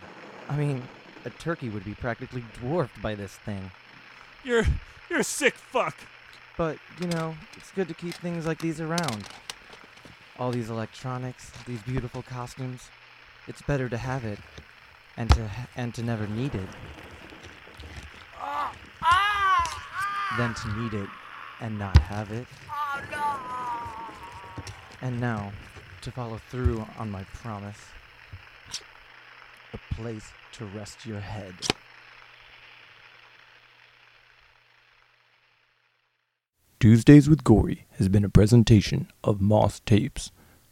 I 0.50 0.58
mean, 0.58 0.84
a 1.24 1.30
turkey 1.30 1.70
would 1.70 1.86
be 1.86 1.94
practically 1.94 2.44
dwarfed 2.60 3.02
by 3.02 3.16
this 3.16 3.36
thing. 3.36 3.72
You're 4.44 4.66
you're 5.10 5.20
a 5.20 5.24
sick 5.24 5.56
fuck. 5.56 5.96
But, 6.58 6.78
you 7.02 7.08
know, 7.08 7.36
it's 7.58 7.72
good 7.72 7.88
to 7.90 7.94
keep 7.94 8.14
things 8.16 8.46
like 8.46 8.60
these 8.60 8.80
around. 8.80 9.28
All 10.40 10.52
these 10.52 10.70
electronics, 10.70 11.52
these 11.66 11.82
beautiful 11.82 12.22
costumes. 12.22 12.90
It's 13.48 13.62
better 13.62 13.90
to 13.90 13.98
have 13.98 14.26
it 14.26 14.40
and 15.18 15.30
to 15.32 15.50
and 15.76 15.94
to 15.96 16.04
never 16.04 16.28
need 16.28 16.56
it 16.56 16.70
than 20.38 20.54
to 20.54 20.74
need 20.80 20.94
it 20.94 21.10
and 21.62 21.80
not 21.80 21.98
have 21.98 22.32
it. 22.32 22.48
And 25.02 25.20
now, 25.20 25.52
to 26.02 26.12
follow 26.12 26.40
through 26.50 26.86
on 26.98 27.10
my 27.10 27.24
promise, 27.26 27.80
a 29.74 29.94
place 29.94 30.30
to 30.54 30.66
rest 30.66 31.06
your 31.06 31.20
head. 31.20 31.54
Tuesdays 36.80 37.30
with 37.30 37.44
Gory 37.44 37.86
has 37.98 38.10
been 38.10 38.26
a 38.26 38.30
presentation 38.30 39.12
of 39.24 39.42
Moss 39.42 39.80
Tapes. 39.80 40.32